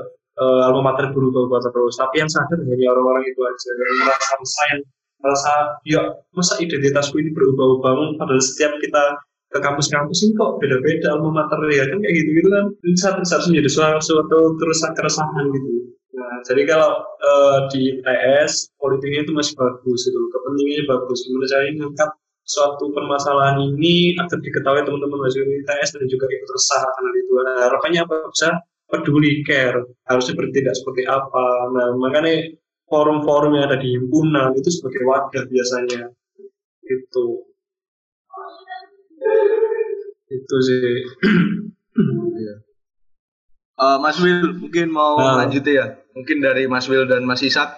uh, 0.42 0.60
alma 0.66 0.90
mater 0.90 1.14
berubah-ubah 1.14 1.70
terus 1.70 1.94
tapi 2.02 2.18
yang 2.18 2.26
sadar 2.26 2.58
hanya 2.58 2.86
orang-orang 2.90 3.24
itu 3.30 3.40
aja 3.40 3.70
yang 3.78 3.96
merasa 4.02 4.32
resah 4.42 4.64
yang 4.74 4.80
merasa 5.22 5.52
ya 5.86 6.02
masa 6.34 6.54
identitasku 6.58 7.14
ini 7.22 7.30
berubah-ubah? 7.30 8.18
Padahal 8.18 8.42
setiap 8.42 8.74
kita 8.82 9.22
ke 9.54 9.62
kampus-kampus 9.62 10.26
ini 10.26 10.34
kok 10.34 10.58
beda-beda 10.58 11.14
alma 11.14 11.30
mater 11.30 11.62
ya 11.70 11.86
kan 11.86 12.02
kayak 12.02 12.14
gitu 12.18 12.30
gitu 12.42 12.48
kan. 12.50 12.64
Ini 12.82 12.96
harus 13.06 13.46
menjadi 13.46 13.70
suatu, 13.70 14.02
suatu 14.02 14.38
terus 14.58 14.78
keresahan 14.82 15.46
gitu. 15.54 15.70
Nah 16.18 16.34
jadi 16.42 16.62
kalau 16.66 16.90
uh, 17.22 17.58
di 17.70 18.02
TS 18.02 18.74
politiknya 18.82 19.22
itu 19.22 19.30
masih 19.30 19.54
bagus 19.54 20.00
itu 20.10 20.18
kepentingannya 20.18 20.84
bagus. 20.90 21.18
Menurut 21.30 21.46
saya 21.46 21.70
mengangkat 21.70 22.10
suatu 22.44 22.90
permasalahan 22.90 23.56
ini 23.62 24.18
agar 24.18 24.42
diketahui 24.42 24.82
teman-teman 24.82 25.22
mahasiswa 25.22 25.46
ITS 25.46 25.88
dan 26.02 26.06
juga 26.10 26.26
ikut 26.26 26.50
resah 26.50 26.82
karena 26.90 27.10
itu. 27.14 27.32
Nah, 27.38 27.56
harapannya 27.70 28.00
apa? 28.04 28.16
Bisa 28.34 28.48
peduli 28.90 29.46
care. 29.46 29.80
Harusnya 30.10 30.34
bertindak 30.34 30.74
seperti 30.74 31.06
apa. 31.06 31.46
Nah 31.70 31.94
makanya 31.94 32.58
forum-forum 32.90 33.54
yang 33.54 33.70
ada 33.70 33.78
di 33.78 33.94
himpunan 33.94 34.50
itu 34.58 34.66
sebagai 34.66 35.06
wadah 35.06 35.46
biasanya. 35.46 36.10
Itu 36.84 37.53
itu 40.30 40.56
sih. 40.66 40.84
uh, 43.78 43.98
Mas 44.04 44.18
Will 44.20 44.56
mungkin 44.58 44.90
mau 44.90 45.18
uh. 45.18 45.44
lanjut 45.44 45.64
ya. 45.66 46.00
Mungkin 46.14 46.42
dari 46.42 46.70
Mas 46.70 46.86
Will 46.86 47.06
dan 47.10 47.26
Mas 47.26 47.42
Isak 47.42 47.74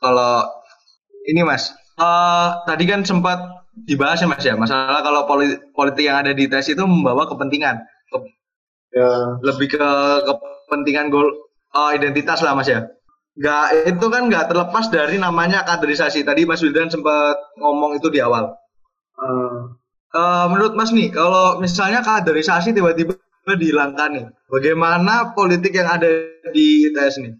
kalau 0.00 0.48
ini 1.28 1.44
Mas, 1.44 1.70
uh, 2.00 2.64
tadi 2.64 2.88
kan 2.88 3.04
sempat 3.04 3.60
dibahas 3.86 4.18
ya 4.20 4.28
mas 4.28 4.42
ya 4.44 4.54
masalah 4.58 5.00
kalau 5.00 5.24
politik, 5.24 5.72
politik 5.72 6.04
yang 6.10 6.20
ada 6.20 6.34
di 6.34 6.50
tes 6.50 6.66
itu 6.68 6.82
membawa 6.82 7.24
kepentingan 7.30 7.80
ke, 8.10 8.16
ya. 8.92 9.38
lebih 9.46 9.78
ke 9.78 9.88
kepentingan 10.26 11.08
gol 11.08 11.28
uh, 11.72 11.90
identitas 11.94 12.42
lah 12.42 12.58
mas 12.58 12.68
ya 12.68 12.90
nggak 13.38 13.94
itu 13.94 14.06
kan 14.10 14.26
nggak 14.26 14.50
terlepas 14.50 14.90
dari 14.90 15.16
namanya 15.16 15.62
kaderisasi 15.64 16.26
tadi 16.26 16.44
mas 16.44 16.60
Wildan 16.60 16.90
sempat 16.90 17.38
ngomong 17.56 17.96
itu 17.96 18.10
di 18.10 18.18
awal 18.20 18.58
uh. 19.16 19.79
Uh, 20.10 20.50
menurut 20.50 20.74
mas 20.74 20.90
nih 20.90 21.14
kalau 21.14 21.62
misalnya 21.62 22.02
kaderisasi 22.02 22.74
tiba-tiba 22.74 23.14
dihilangkan 23.46 24.10
nih 24.10 24.26
bagaimana 24.50 25.30
politik 25.38 25.70
yang 25.70 25.86
ada 25.86 26.10
di 26.50 26.90
ITS 26.90 27.22
nih 27.22 27.34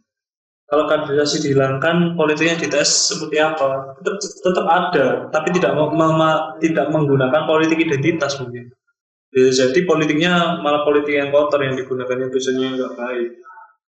kalau 0.70 0.86
kandidasi 0.86 1.42
dihilangkan 1.42 2.14
politiknya 2.14 2.54
dites 2.54 3.10
seperti 3.10 3.42
apa? 3.42 3.90
Tetap, 3.98 4.14
tetap 4.22 4.66
ada 4.70 5.06
tapi 5.34 5.50
tidak 5.50 5.74
mema, 5.74 6.54
tidak 6.62 6.94
menggunakan 6.94 7.42
politik 7.42 7.82
identitas 7.82 8.38
mungkin. 8.38 8.70
Bisa 9.34 9.66
jadi 9.66 9.82
politiknya 9.82 10.62
malah 10.62 10.86
politik 10.86 11.10
yang 11.10 11.34
kotor 11.34 11.58
yang 11.66 11.74
digunakan 11.74 12.14
yang 12.14 12.30
tujuannya 12.30 12.68
nggak 12.78 12.94
baik. 12.94 13.28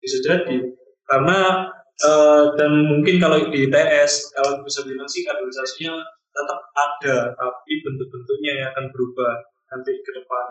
Bisa 0.01 0.17
jadi. 0.25 0.57
Karena 1.05 1.69
uh, 2.09 2.57
dan 2.57 2.73
mungkin 2.89 3.21
kalau 3.21 3.37
di 3.53 3.69
ITS 3.69 4.33
kalau 4.33 4.65
bisa 4.65 4.81
bilang 4.89 5.09
sih 5.13 5.29
kaderisasinya 5.29 6.01
tetap 6.33 6.61
ada 6.73 7.17
tapi 7.37 7.73
bentuk-bentuknya 7.85 8.53
yang 8.57 8.69
akan 8.73 8.89
berubah 8.91 9.33
nanti 9.73 9.93
ke 10.01 10.11
depan 10.17 10.47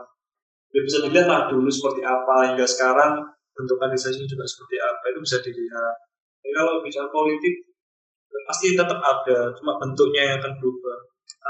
jadi 0.72 0.84
bisa 0.86 0.98
dilihat 1.04 1.28
lah 1.28 1.42
dulu 1.50 1.68
seperti 1.68 2.06
apa 2.06 2.54
hingga 2.54 2.66
sekarang 2.70 3.26
bentuk 3.52 3.78
kaderisasinya 3.82 4.30
juga 4.30 4.46
seperti 4.48 4.78
apa 4.80 5.04
itu 5.12 5.20
bisa 5.20 5.38
dilihat 5.42 5.96
jadi 6.42 6.54
kalau 6.58 6.82
bicara 6.86 7.10
politik 7.10 7.72
pasti 8.48 8.74
tetap 8.74 9.00
ada, 9.00 9.54
cuma 9.56 9.78
bentuknya 9.80 10.22
yang 10.28 10.36
akan 10.44 10.54
berubah 10.60 10.98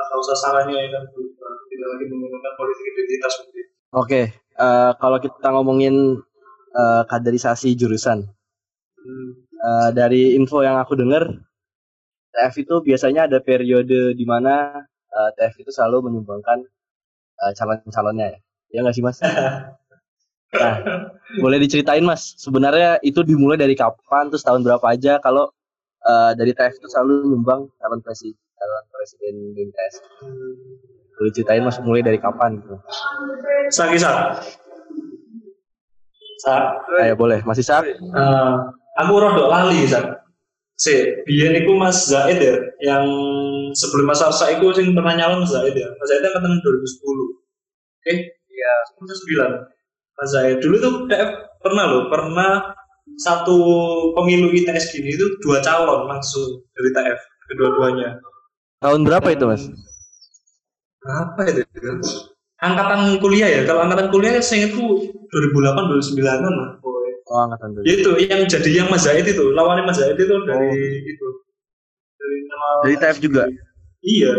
atau 0.06 0.20
sasarannya 0.22 0.76
yang 0.78 0.90
akan 0.94 1.06
berubah. 1.14 1.52
Tidak 1.72 1.88
lagi 1.88 2.06
menggunakan 2.12 2.54
politik 2.60 2.86
identitas 2.94 3.32
seperti 3.40 3.58
itu. 3.58 3.72
Oke, 3.72 3.96
okay. 3.96 4.26
uh, 4.62 4.92
kalau 5.02 5.18
kita 5.18 5.48
ngomongin 5.52 5.96
uh, 6.78 7.04
kaderisasi 7.10 7.74
jurusan, 7.76 8.24
hmm. 9.02 9.30
uh, 9.60 9.90
dari 9.92 10.38
info 10.38 10.62
yang 10.64 10.80
aku 10.80 10.94
dengar, 10.94 11.28
TF 12.32 12.54
itu 12.64 12.76
biasanya 12.84 13.28
ada 13.28 13.44
periode 13.44 14.16
di 14.16 14.26
mana 14.26 14.84
uh, 15.12 15.30
TF 15.36 15.68
itu 15.68 15.72
selalu 15.72 16.12
menyumbangkan 16.12 16.64
uh, 17.44 17.52
calon-calonnya 17.56 18.28
ya. 18.36 18.40
Ya 18.72 18.80
nggak 18.88 18.96
sih 18.96 19.04
mas? 19.04 19.20
Nah, 20.52 20.84
boleh 21.40 21.64
diceritain 21.64 22.04
mas, 22.04 22.36
sebenarnya 22.36 23.00
itu 23.08 23.24
dimulai 23.24 23.56
dari 23.56 23.72
kapan, 23.72 24.28
terus 24.28 24.44
tahun 24.44 24.68
berapa 24.68 24.84
aja 24.84 25.16
kalau 25.24 25.48
uh, 26.04 26.32
dari 26.36 26.52
TF 26.52 26.76
itu 26.76 26.88
selalu 26.92 27.32
nyumbang 27.32 27.72
calon 27.80 28.04
presiden, 28.04 28.36
calon 28.60 28.84
presiden 28.92 29.36
BMTS. 29.56 29.96
Boleh 31.16 31.32
ceritain 31.32 31.64
mas, 31.64 31.80
mulai 31.80 32.04
dari 32.04 32.20
kapan 32.20 32.60
gitu? 32.60 32.76
Sak, 33.72 33.96
Sak. 33.96 34.44
Sak. 36.44 36.64
Ayo 37.00 37.16
boleh, 37.16 37.40
masih 37.48 37.64
Sak? 37.64 37.88
Uh, 38.12 38.76
aku 39.00 39.14
rodok 39.24 39.48
lali, 39.48 39.88
Sak. 39.88 40.21
Si, 40.82 40.98
biyen 41.30 41.54
iku 41.62 41.78
Mas 41.78 42.10
Zaid 42.10 42.42
ya, 42.42 42.58
yang 42.82 43.06
sebelum 43.78 44.10
Mas 44.10 44.26
Arsa 44.26 44.50
iku 44.58 44.74
sing 44.74 44.98
pernah 44.98 45.14
nyalon 45.14 45.46
Mas 45.46 45.54
Zaid 45.54 45.78
ya. 45.78 45.90
Mas 45.94 46.08
Zaid 46.10 46.26
kan 46.26 46.42
2010. 46.42 46.66
Oke? 46.66 47.38
Okay? 48.02 48.18
Iya, 48.50 48.74
2009 48.98 49.72
Mas 50.22 50.30
Zahid 50.38 50.58
dulu 50.62 50.76
tuh 50.78 50.94
TF 51.10 51.30
pernah 51.66 51.86
loh 51.90 52.04
pernah 52.14 52.78
satu 53.18 53.58
pemilu 54.14 54.54
ITS 54.54 54.94
gini 54.94 55.18
itu 55.18 55.26
dua 55.42 55.62
calon 55.66 56.06
langsung 56.06 56.62
dari 56.78 56.90
TF 56.94 57.20
kedua-duanya 57.50 58.22
tahun 58.86 59.02
berapa 59.02 59.28
itu 59.34 59.46
mas 59.50 59.66
apa 61.02 61.42
itu 61.50 61.62
angkatan 62.62 63.18
kuliah 63.18 63.50
ya 63.50 63.62
kalau 63.66 63.82
angkatan 63.90 64.14
kuliah 64.14 64.38
saya 64.42 64.70
itu 64.70 65.10
2008 65.34 66.22
2009 66.22 66.22
an 66.22 66.54
lah 66.54 66.70
oh 67.28 67.40
angkatan 67.46 67.70
dulu 67.78 67.84
itu 67.86 68.12
yang 68.26 68.42
jadi 68.50 68.70
yang 68.84 68.88
Mas 68.90 69.04
Zahid 69.06 69.26
itu 69.28 69.46
lawannya 69.54 69.84
Mas 69.86 70.00
Zahid 70.02 70.18
itu 70.18 70.36
dari 70.48 70.70
oh. 70.72 71.12
itu 71.12 71.28
dari 72.18 72.38
dari 72.86 72.96
TF 72.98 73.18
juga 73.22 73.44
iya 74.02 74.34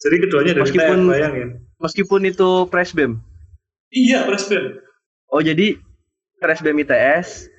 jadi 0.00 0.16
keduanya 0.28 0.52
dari 0.56 0.64
meskipun, 0.68 0.98
TF 1.04 1.10
bayangin 1.12 1.48
meskipun 1.80 2.20
itu 2.28 2.50
presbem 2.68 3.20
Iya, 3.90 4.22
presbem. 4.22 4.78
Oh, 5.34 5.42
jadi 5.42 5.74
presbem 6.38 6.78
ITS 6.80 7.50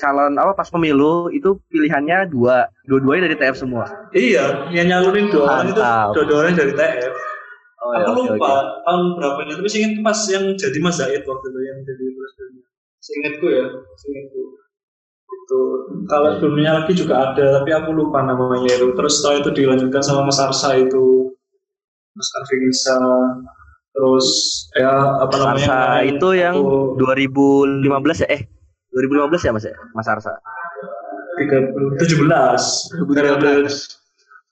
calon 0.00 0.40
apa 0.40 0.56
pas 0.56 0.66
pemilu 0.72 1.28
itu 1.28 1.60
pilihannya 1.68 2.30
dua, 2.30 2.70
dua-duanya 2.86 3.30
dari 3.30 3.36
TF 3.36 3.56
semua. 3.58 3.84
Iya, 4.14 4.70
yang 4.70 4.86
nyalurin 4.86 5.28
dua 5.28 5.60
orang 5.60 5.68
itu 5.74 5.82
dua-duanya 6.14 6.54
dari 6.62 6.72
TF. 6.72 7.12
Oh, 7.80 7.90
ya, 7.96 8.06
Aku 8.12 8.20
lupa 8.28 8.36
okay. 8.36 8.64
tahun 8.86 9.04
berapa 9.16 9.40
nya, 9.48 9.54
tapi 9.56 9.68
ingat 9.72 9.92
pas 10.04 10.20
yang 10.28 10.44
jadi 10.52 10.78
Mas 10.84 10.96
Zaid 11.00 11.22
waktu 11.24 11.46
itu 11.48 11.60
yang 11.64 11.78
jadi. 11.82 12.06
Seingatku 13.10 13.46
ya, 13.50 13.66
seingatku. 13.98 14.42
Itu 15.30 15.60
kalau 16.06 16.38
sebelumnya 16.38 16.82
lagi 16.82 16.94
juga 16.94 17.34
ada, 17.34 17.58
tapi 17.58 17.70
aku 17.74 17.90
lupa 17.90 18.22
namanya 18.22 18.70
itu. 18.70 18.94
Terus 18.94 19.18
setelah 19.18 19.42
itu 19.42 19.50
dilanjutkan 19.50 20.02
sama 20.02 20.30
Mas 20.30 20.38
Arsa 20.38 20.78
itu, 20.78 21.34
Mas 22.14 22.30
Arfinisa, 22.38 22.98
terus 23.90 24.26
ya 24.78 25.18
apa 25.18 25.34
namanya? 25.42 25.58
Arsa 25.58 26.06
itu 26.06 26.28
yang 26.38 26.54
aku, 26.54 27.02
2015 27.02 28.22
ya 28.22 28.28
eh 28.30 28.42
2015 28.94 29.46
ya 29.46 29.50
Mas 29.50 29.64
ya? 29.66 29.74
Mas 29.94 30.06
Arsa. 30.06 30.32
17 31.40 31.50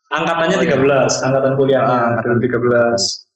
angkatannya 0.09 0.57
13 0.57 1.27
angkatan 1.27 1.53
kuliahnya 1.55 1.95
ah, 1.95 2.07
angkatan. 2.17 2.41
13 2.41 3.28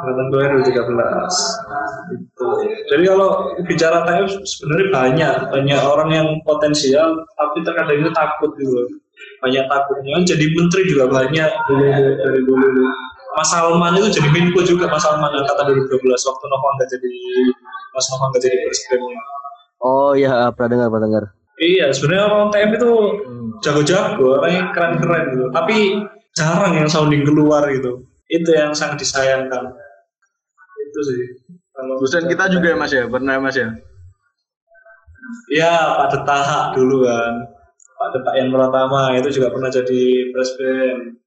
angkatan 0.00 0.26
kuliah 0.32 0.48
2013 0.62 2.16
itu 2.16 2.48
jadi 2.88 3.02
kalau 3.12 3.30
bicara 3.68 3.98
TF 4.08 4.30
sebenarnya 4.44 4.88
banyak 4.88 5.34
banyak 5.52 5.80
orang 5.80 6.10
yang 6.12 6.28
potensial 6.48 7.20
tapi 7.36 7.60
terkadang 7.64 8.00
itu 8.00 8.12
takut 8.16 8.52
gitu. 8.56 9.00
Banyak 9.42 9.66
takutnya. 9.66 10.22
Jadi 10.22 10.54
menteri 10.54 10.82
juga 10.86 11.10
banyak. 11.10 11.50
Dulu 11.66 11.82
dari 12.14 12.40
dulu 12.46 12.66
Mas 13.34 13.48
Salman 13.50 13.98
itu 13.98 14.08
jadi 14.18 14.28
Menko 14.30 14.62
juga 14.62 14.86
Mas 14.86 15.02
Salman 15.02 15.34
angkatan 15.34 15.72
2012 15.72 15.98
waktu 15.98 16.44
Novanto 16.46 16.84
jadi 16.86 17.12
Mas 17.90 18.06
Novanto 18.10 18.38
jadi 18.38 18.56
presidennya. 18.66 19.18
Oh 19.82 20.14
iya 20.14 20.50
pernah 20.54 20.78
dengar 20.78 20.88
pernah 20.94 21.06
dengar. 21.10 21.24
Iya 21.58 21.90
sebenarnya 21.90 22.24
orang 22.30 22.50
TM 22.54 22.70
itu 22.74 22.90
jago-jago 23.62 24.26
orangnya 24.42 24.62
keren-keren 24.74 25.24
gitu. 25.34 25.44
Tapi 25.50 25.76
jarang 26.38 26.72
yang 26.78 26.88
sounding 26.88 27.22
keluar 27.26 27.66
gitu 27.68 28.06
itu 28.32 28.50
yang 28.56 28.72
sangat 28.72 29.04
disayangkan. 29.04 29.76
Itu 30.88 31.00
sih. 31.04 31.20
Kalau 31.72 32.00
dosen 32.00 32.24
kita 32.28 32.48
juga 32.48 32.72
ya 32.72 32.76
mas 32.76 32.92
ya? 32.92 33.04
Pernah 33.04 33.36
mas 33.40 33.56
ya? 33.56 33.68
Iya 35.52 35.72
Pak 36.00 36.08
Detahak 36.16 36.66
dulu 36.76 37.04
kan. 37.04 37.34
Pak 37.76 38.08
Detak 38.18 38.34
yang 38.40 38.50
pertama 38.50 39.14
itu 39.16 39.28
juga 39.30 39.52
pernah 39.52 39.68
jadi 39.68 40.02
presiden. 40.32 41.20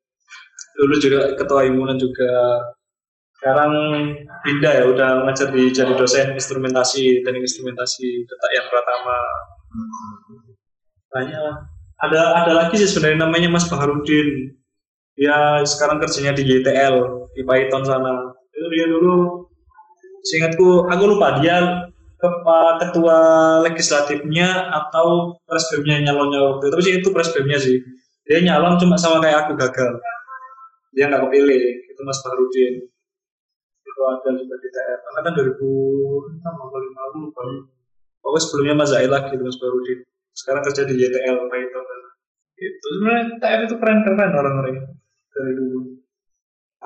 Dulu 0.75 0.93
juga 0.99 1.19
ketua 1.37 1.61
himpunan 1.65 1.95
juga. 1.95 2.33
Sekarang 3.39 3.73
pindah 4.41 4.73
ya 4.73 4.83
udah 4.89 5.09
ngajar 5.29 5.53
di 5.53 5.69
jadi 5.69 5.93
dosen 5.93 6.33
instrumentasi 6.33 7.21
dan 7.21 7.37
instrumentasi 7.37 8.25
detak 8.25 8.51
yang 8.57 8.67
pertama. 8.73 9.17
Banyak 11.13 11.41
ada 11.95 12.21
ada 12.43 12.51
lagi 12.53 12.75
sih 12.75 12.89
sebenarnya 12.89 13.23
namanya 13.23 13.49
Mas 13.53 13.69
Baharudin 13.69 14.51
dia 15.15 15.63
sekarang 15.63 16.03
kerjanya 16.03 16.35
di 16.35 16.43
YTL 16.43 16.95
di 17.31 17.41
Python 17.47 17.83
sana. 17.87 18.35
Itu 18.51 18.67
dia 18.67 18.85
dulu. 18.91 19.47
Seingatku 20.27 20.91
aku 20.91 21.03
lupa 21.15 21.39
dia 21.39 21.87
ketua 22.81 23.17
legislatifnya 23.63 24.73
atau 24.73 25.39
presbemnya 25.47 26.03
nyalonnya 26.11 26.39
waktu 26.43 26.67
itu. 26.67 26.77
Sih 26.83 26.93
itu 26.99 27.09
presbemnya 27.15 27.55
sih. 27.55 27.79
Dia 28.27 28.43
nyalon 28.43 28.75
cuma 28.75 28.99
sama 28.99 29.23
kayak 29.23 29.47
aku 29.47 29.55
gagal. 29.55 30.03
Dia 30.91 31.07
nggak 31.07 31.23
kepilih. 31.31 31.63
Itu 31.95 32.01
Mas 32.03 32.19
Farudin 32.19 32.91
itu 33.85 34.01
ada 34.03 34.29
juga 34.35 34.55
di 34.59 34.67
TR 34.67 34.99
karena 34.99 35.19
kan 35.23 35.33
2000 35.39 35.55
atau 36.43 36.79
lima 36.83 37.03
lupa. 37.15 37.43
Pokoknya 38.19 38.41
sebelumnya 38.43 38.75
Mas 38.75 38.89
Zail 38.91 39.07
lagi 39.07 39.39
Mas 39.39 39.55
Farudin 39.55 40.03
sekarang 40.35 40.63
kerja 40.67 40.83
di 40.83 40.93
YTL 40.99 41.37
Python. 41.47 41.85
Itu 42.59 42.87
sebenarnya 42.99 43.23
TR 43.39 43.59
itu 43.63 43.75
keren 43.79 44.03
keren 44.03 44.31
orang-orang 44.35 44.95
dari 45.35 45.53
dulu 45.59 45.79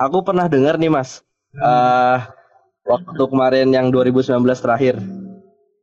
aku 0.00 0.18
pernah 0.24 0.48
dengar 0.48 0.80
nih 0.80 0.90
Mas. 0.90 1.20
Hmm. 1.50 1.66
uh, 1.66 2.18
waktu 2.86 3.22
kemarin 3.26 3.68
yang 3.74 3.92
2019 3.92 4.42
terakhir. 4.62 4.96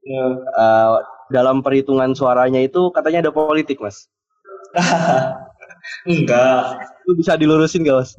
Ya. 0.07 0.25
uh, 0.55 1.03
dalam 1.27 1.59
perhitungan 1.59 2.15
suaranya 2.15 2.63
itu 2.63 2.87
katanya 2.95 3.27
ada 3.27 3.31
politik 3.35 3.83
mas. 3.83 4.07
Enggak. 6.07 6.87
Itu 7.03 7.11
bisa 7.19 7.35
dilurusin 7.35 7.83
gak 7.83 7.99
mas? 7.99 8.11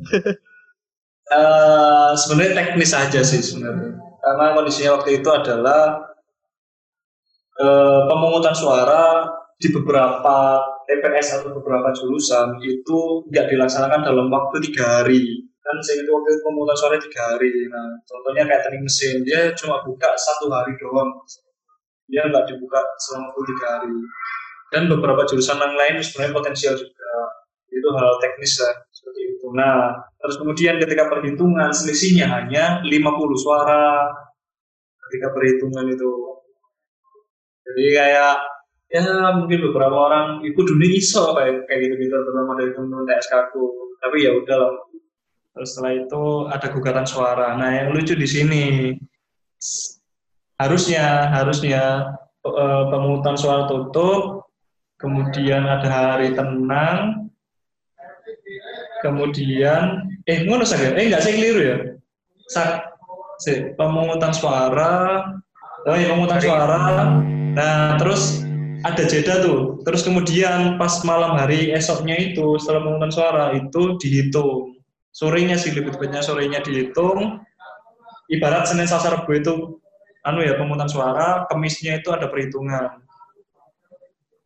Uh, 1.32 2.12
sebenarnya 2.20 2.52
teknis 2.64 2.92
aja 2.92 3.20
sih 3.24 3.40
sebenarnya. 3.40 3.96
Karena 4.20 4.44
kondisinya 4.52 5.00
waktu 5.00 5.24
itu 5.24 5.28
adalah 5.32 6.12
uh, 7.56 8.00
pemungutan 8.12 8.52
suara 8.52 9.32
di 9.56 9.72
beberapa 9.72 10.60
TPS 10.88 11.28
atau 11.36 11.52
beberapa 11.52 11.92
jurusan 11.92 12.56
itu 12.64 13.20
nggak 13.28 13.46
dilaksanakan 13.52 14.08
dalam 14.08 14.32
waktu 14.32 14.56
tiga 14.64 15.04
hari. 15.04 15.44
Kan 15.60 15.76
saya 15.84 16.00
itu 16.00 16.08
waktu 16.08 16.40
pemungutan 16.40 16.76
suara 16.80 16.96
tiga 16.96 17.36
hari. 17.36 17.68
Nah 17.68 18.00
contohnya 18.08 18.48
kayak 18.48 18.64
teknik 18.64 18.88
mesin 18.88 19.20
dia 19.20 19.52
cuma 19.52 19.84
buka 19.84 20.08
satu 20.16 20.48
hari 20.48 20.72
doang. 20.80 21.12
Dia 22.08 22.24
nggak 22.24 22.48
dibuka 22.48 22.80
selama 23.04 23.36
tiga 23.36 23.66
hari. 23.76 23.92
Dan 24.72 24.88
beberapa 24.88 25.28
jurusan 25.28 25.60
yang 25.60 25.76
lain 25.76 26.00
sebenarnya 26.00 26.32
potensial 26.32 26.72
juga. 26.72 27.12
Itu 27.68 27.88
hal 27.92 28.16
teknis 28.24 28.56
lah 28.64 28.72
seperti 28.88 29.20
itu. 29.36 29.46
Nah 29.52 29.92
terus 30.24 30.40
kemudian 30.40 30.80
ketika 30.80 31.04
perhitungan 31.12 31.68
selisihnya 31.68 32.32
hanya 32.32 32.80
50 32.80 32.88
suara. 33.36 34.08
Ketika 35.04 35.36
perhitungan 35.36 35.84
itu. 35.84 36.12
Jadi 37.68 37.84
kayak 37.92 38.57
ya 38.88 39.04
mungkin 39.36 39.68
beberapa 39.68 39.96
orang 39.96 40.26
ikut 40.44 40.64
dunia 40.64 40.90
iso 40.96 41.36
kayak 41.36 41.68
kayak 41.68 41.80
gitu 41.84 41.94
gitu 42.08 42.14
terutama 42.16 42.56
dari 42.56 42.72
teman-teman 42.72 43.04
TSK 43.04 43.32
aku 43.52 43.64
tapi 44.00 44.24
ya 44.24 44.32
udah 44.32 44.88
Terus 45.58 45.74
setelah 45.74 45.92
itu 45.98 46.22
ada 46.46 46.66
gugatan 46.70 47.02
suara. 47.02 47.58
Nah, 47.58 47.66
yang 47.74 47.90
lucu 47.90 48.14
di 48.14 48.30
sini 48.30 48.94
harusnya 50.54 51.34
harusnya 51.34 52.14
uh, 52.46 52.86
pemungutan 52.86 53.34
suara 53.34 53.66
tutup, 53.66 54.46
kemudian 55.02 55.66
ada 55.66 55.90
hari 55.90 56.30
tenang, 56.30 57.26
kemudian 59.02 60.06
eh 60.30 60.46
ngono 60.46 60.62
saja, 60.62 60.94
eh 60.94 61.10
enggak 61.10 61.26
saya 61.26 61.34
keliru 61.34 61.60
ya. 61.66 61.78
Sak, 62.54 62.94
si, 63.42 63.74
pemungutan 63.74 64.30
suara, 64.30 65.26
oh 65.90 65.96
ya 65.98 66.06
pemungutan 66.06 66.38
suara. 66.38 66.78
Nah, 67.58 67.98
terus 67.98 68.46
ada 68.86 69.02
jeda 69.06 69.42
tuh. 69.42 69.82
Terus 69.82 70.06
kemudian 70.06 70.78
pas 70.78 71.02
malam 71.02 71.34
hari 71.34 71.74
esoknya 71.74 72.14
itu 72.14 72.58
setelah 72.62 72.86
pemungutan 72.86 73.12
suara 73.12 73.44
itu 73.56 73.98
dihitung. 73.98 74.78
Sorenya 75.10 75.58
sih 75.58 75.74
lebih 75.74 75.98
tepatnya 75.98 76.22
sorenya 76.22 76.62
dihitung. 76.62 77.42
Ibarat 78.28 78.68
Senin 78.68 78.84
Selasa 78.84 79.18
Rabu 79.18 79.32
itu 79.34 79.80
anu 80.22 80.44
ya 80.44 80.60
pemungutan 80.60 80.90
suara 80.90 81.48
kemisnya 81.48 81.98
itu 81.98 82.12
ada 82.12 82.28
perhitungan. 82.28 83.02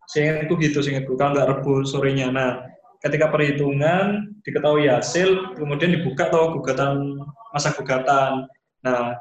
Seingatku 0.08 0.54
gitu 0.62 0.80
seingatku. 0.80 1.18
Kalau 1.18 1.34
nggak 1.36 1.48
Rabu 1.58 1.82
sorenya 1.84 2.30
nah 2.30 2.62
ketika 3.02 3.28
perhitungan 3.28 4.38
diketahui 4.46 4.86
hasil 4.86 5.58
kemudian 5.58 5.90
dibuka 5.98 6.30
atau 6.30 6.54
gugatan 6.56 7.20
masa 7.50 7.74
gugatan. 7.74 8.46
Nah 8.86 9.18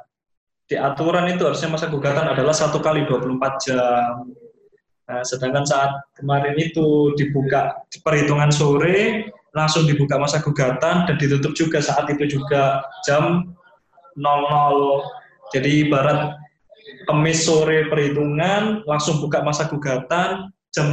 di 0.69 0.79
aturan 0.79 1.27
itu 1.27 1.43
harusnya 1.43 1.73
masa 1.73 1.91
gugatan 1.91 2.31
adalah 2.31 2.55
satu 2.55 2.79
kali 2.79 3.03
24 3.03 3.65
jam 3.65 4.29
nah 5.11 5.21
sedangkan 5.27 5.67
saat 5.67 5.91
kemarin 6.15 6.55
itu 6.55 7.11
dibuka 7.19 7.75
perhitungan 8.07 8.47
sore 8.47 9.27
langsung 9.51 9.83
dibuka 9.83 10.15
masa 10.15 10.39
gugatan 10.39 11.03
dan 11.03 11.15
ditutup 11.19 11.51
juga 11.51 11.83
saat 11.83 12.07
itu 12.07 12.39
juga 12.39 12.79
jam 13.03 13.51
00 14.15 15.51
jadi 15.51 15.91
ibarat 15.91 16.39
kemis 17.11 17.43
sore 17.43 17.91
perhitungan 17.91 18.87
langsung 18.87 19.19
buka 19.19 19.43
masa 19.43 19.67
gugatan 19.67 20.47
jam 20.71 20.87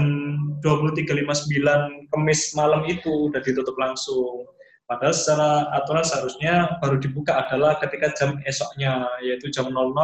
23.59 0.62 2.10
kemis 2.10 2.40
malam 2.58 2.82
itu 2.90 3.30
udah 3.30 3.38
ditutup 3.38 3.78
langsung. 3.78 4.42
Padahal 4.88 5.14
secara 5.14 5.50
aturan 5.76 6.02
seharusnya 6.02 6.80
baru 6.80 6.96
dibuka 6.98 7.46
adalah 7.46 7.76
ketika 7.78 8.10
jam 8.16 8.40
esoknya 8.48 9.06
yaitu 9.22 9.52
jam 9.52 9.70
00 9.70 9.94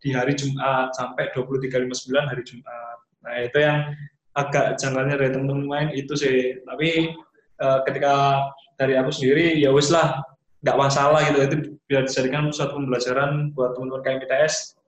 di 0.00 0.16
hari 0.16 0.32
Jumat 0.32 0.94
sampai 0.96 1.28
23.59 1.36 2.30
hari 2.30 2.42
Jumat 2.46 2.89
nah 3.20 3.34
itu 3.40 3.58
yang 3.60 3.92
agak 4.38 4.78
janggalnya 4.78 5.18
dari 5.18 5.30
teman-teman 5.34 5.66
main 5.66 5.88
itu 5.92 6.14
sih. 6.14 6.58
Tapi 6.62 7.14
uh, 7.58 7.78
ketika 7.86 8.46
dari 8.78 8.94
aku 8.96 9.10
sendiri 9.10 9.58
ya 9.58 9.74
wis 9.74 9.90
lah 9.90 10.22
nggak 10.62 10.78
masalah 10.78 11.20
gitu. 11.26 11.38
Itu 11.42 11.56
biar 11.90 12.06
dijadikan 12.06 12.54
suatu 12.54 12.78
pembelajaran 12.78 13.50
buat 13.56 13.74
teman-teman 13.74 14.02
KMITS 14.06 14.78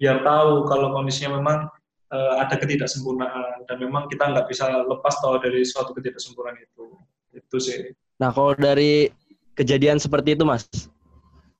biar 0.00 0.24
tahu 0.24 0.64
kalau 0.64 0.96
kondisinya 0.96 1.36
memang 1.40 1.68
uh, 2.12 2.34
ada 2.40 2.56
ketidaksempurnaan. 2.56 3.64
Dan 3.68 3.76
memang 3.80 4.08
kita 4.12 4.28
nggak 4.28 4.46
bisa 4.48 4.68
lepas 4.84 5.14
tahu 5.24 5.40
dari 5.40 5.64
suatu 5.64 5.96
ketidaksempurnaan 5.96 6.60
itu. 6.60 6.86
Itu 7.32 7.56
sih. 7.56 7.96
Nah 8.20 8.34
kalau 8.34 8.52
dari 8.52 9.08
kejadian 9.56 10.00
seperti 10.00 10.36
itu 10.36 10.44
mas 10.44 10.64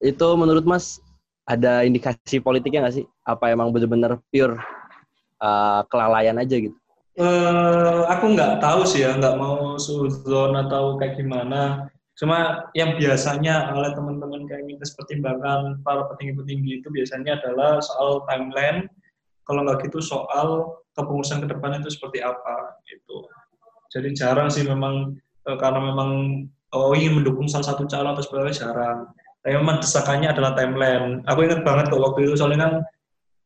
itu 0.01 0.29
menurut 0.33 0.65
mas 0.65 1.01
ada 1.45 1.85
indikasi 1.85 2.41
politiknya 2.41 2.85
nggak 2.85 2.97
sih? 3.01 3.07
Apa 3.25 3.53
emang 3.53 3.73
benar-benar 3.73 4.21
pure 4.29 4.61
uh, 5.41 5.83
kelalaian 5.89 6.39
aja 6.39 6.57
gitu 6.57 6.77
Uh, 7.21 8.09
aku 8.09 8.33
nggak 8.33 8.65
tahu 8.65 8.87
sih 8.87 9.05
ya, 9.05 9.13
nggak 9.13 9.37
mau 9.37 9.77
suzon 9.77 10.57
atau 10.57 10.97
kayak 10.97 11.21
gimana. 11.21 11.91
Cuma 12.17 12.69
yang 12.73 12.97
biasanya 12.97 13.77
oleh 13.77 13.93
teman-teman 13.93 14.49
kayak 14.49 14.65
minta 14.65 14.89
pertimbangan 14.97 15.85
para 15.85 16.09
petinggi-petinggi 16.09 16.81
itu 16.81 16.89
biasanya 16.89 17.37
adalah 17.43 17.77
soal 17.85 18.25
timeline. 18.25 18.89
Kalau 19.45 19.69
nggak 19.69 19.85
gitu 19.85 20.01
soal 20.01 20.81
kepengurusan 20.97 21.45
ke 21.45 21.51
itu 21.51 21.91
seperti 21.93 22.25
apa 22.25 22.79
gitu. 22.89 23.29
Jadi 23.93 24.17
jarang 24.17 24.49
sih 24.49 24.65
memang 24.65 25.13
uh, 25.45 25.59
karena 25.61 25.93
memang 25.93 26.11
oh 26.73 26.97
ingin 26.97 27.21
mendukung 27.21 27.51
salah 27.51 27.75
satu 27.75 27.85
calon 27.85 28.17
atau 28.17 28.25
sebagainya 28.25 28.65
jarang. 28.65 29.13
Tapi 29.45 29.57
memang 29.61 29.83
desakannya 29.85 30.33
adalah 30.33 30.57
timeline. 30.57 31.21
Aku 31.29 31.45
ingat 31.45 31.67
banget 31.69 31.93
kok 31.93 32.01
waktu 32.01 32.31
itu 32.31 32.39
soalnya 32.39 32.65
kan 32.65 32.73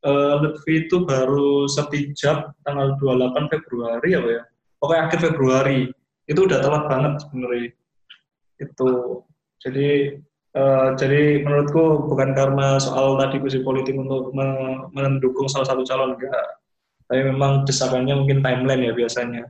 uh, 0.05 0.35
Lutfi 0.45 0.87
itu 0.87 1.03
baru 1.03 1.67
setijab 1.67 2.53
tanggal 2.63 2.95
28 3.01 3.53
Februari 3.53 4.15
ya, 4.15 4.21
ya. 4.23 4.43
Pokoknya 4.79 5.03
akhir 5.09 5.19
Februari. 5.33 5.81
Itu 6.25 6.49
udah 6.49 6.61
telat 6.61 6.85
banget 6.89 7.13
sebenarnya. 7.25 7.73
Itu. 8.61 8.91
Jadi 9.61 10.21
uh, 10.57 10.93
jadi 10.97 11.41
menurutku 11.41 12.09
bukan 12.09 12.37
karena 12.37 12.77
soal 12.77 13.17
tadi 13.17 13.41
kursi 13.41 13.65
politik 13.65 13.97
untuk 13.97 14.33
mendukung 14.93 15.49
salah 15.49 15.69
satu 15.69 15.85
calon 15.89 16.17
enggak. 16.17 16.49
Tapi 17.09 17.21
memang 17.21 17.69
desakannya 17.69 18.15
mungkin 18.17 18.41
timeline 18.41 18.89
ya 18.89 18.93
biasanya. 18.97 19.45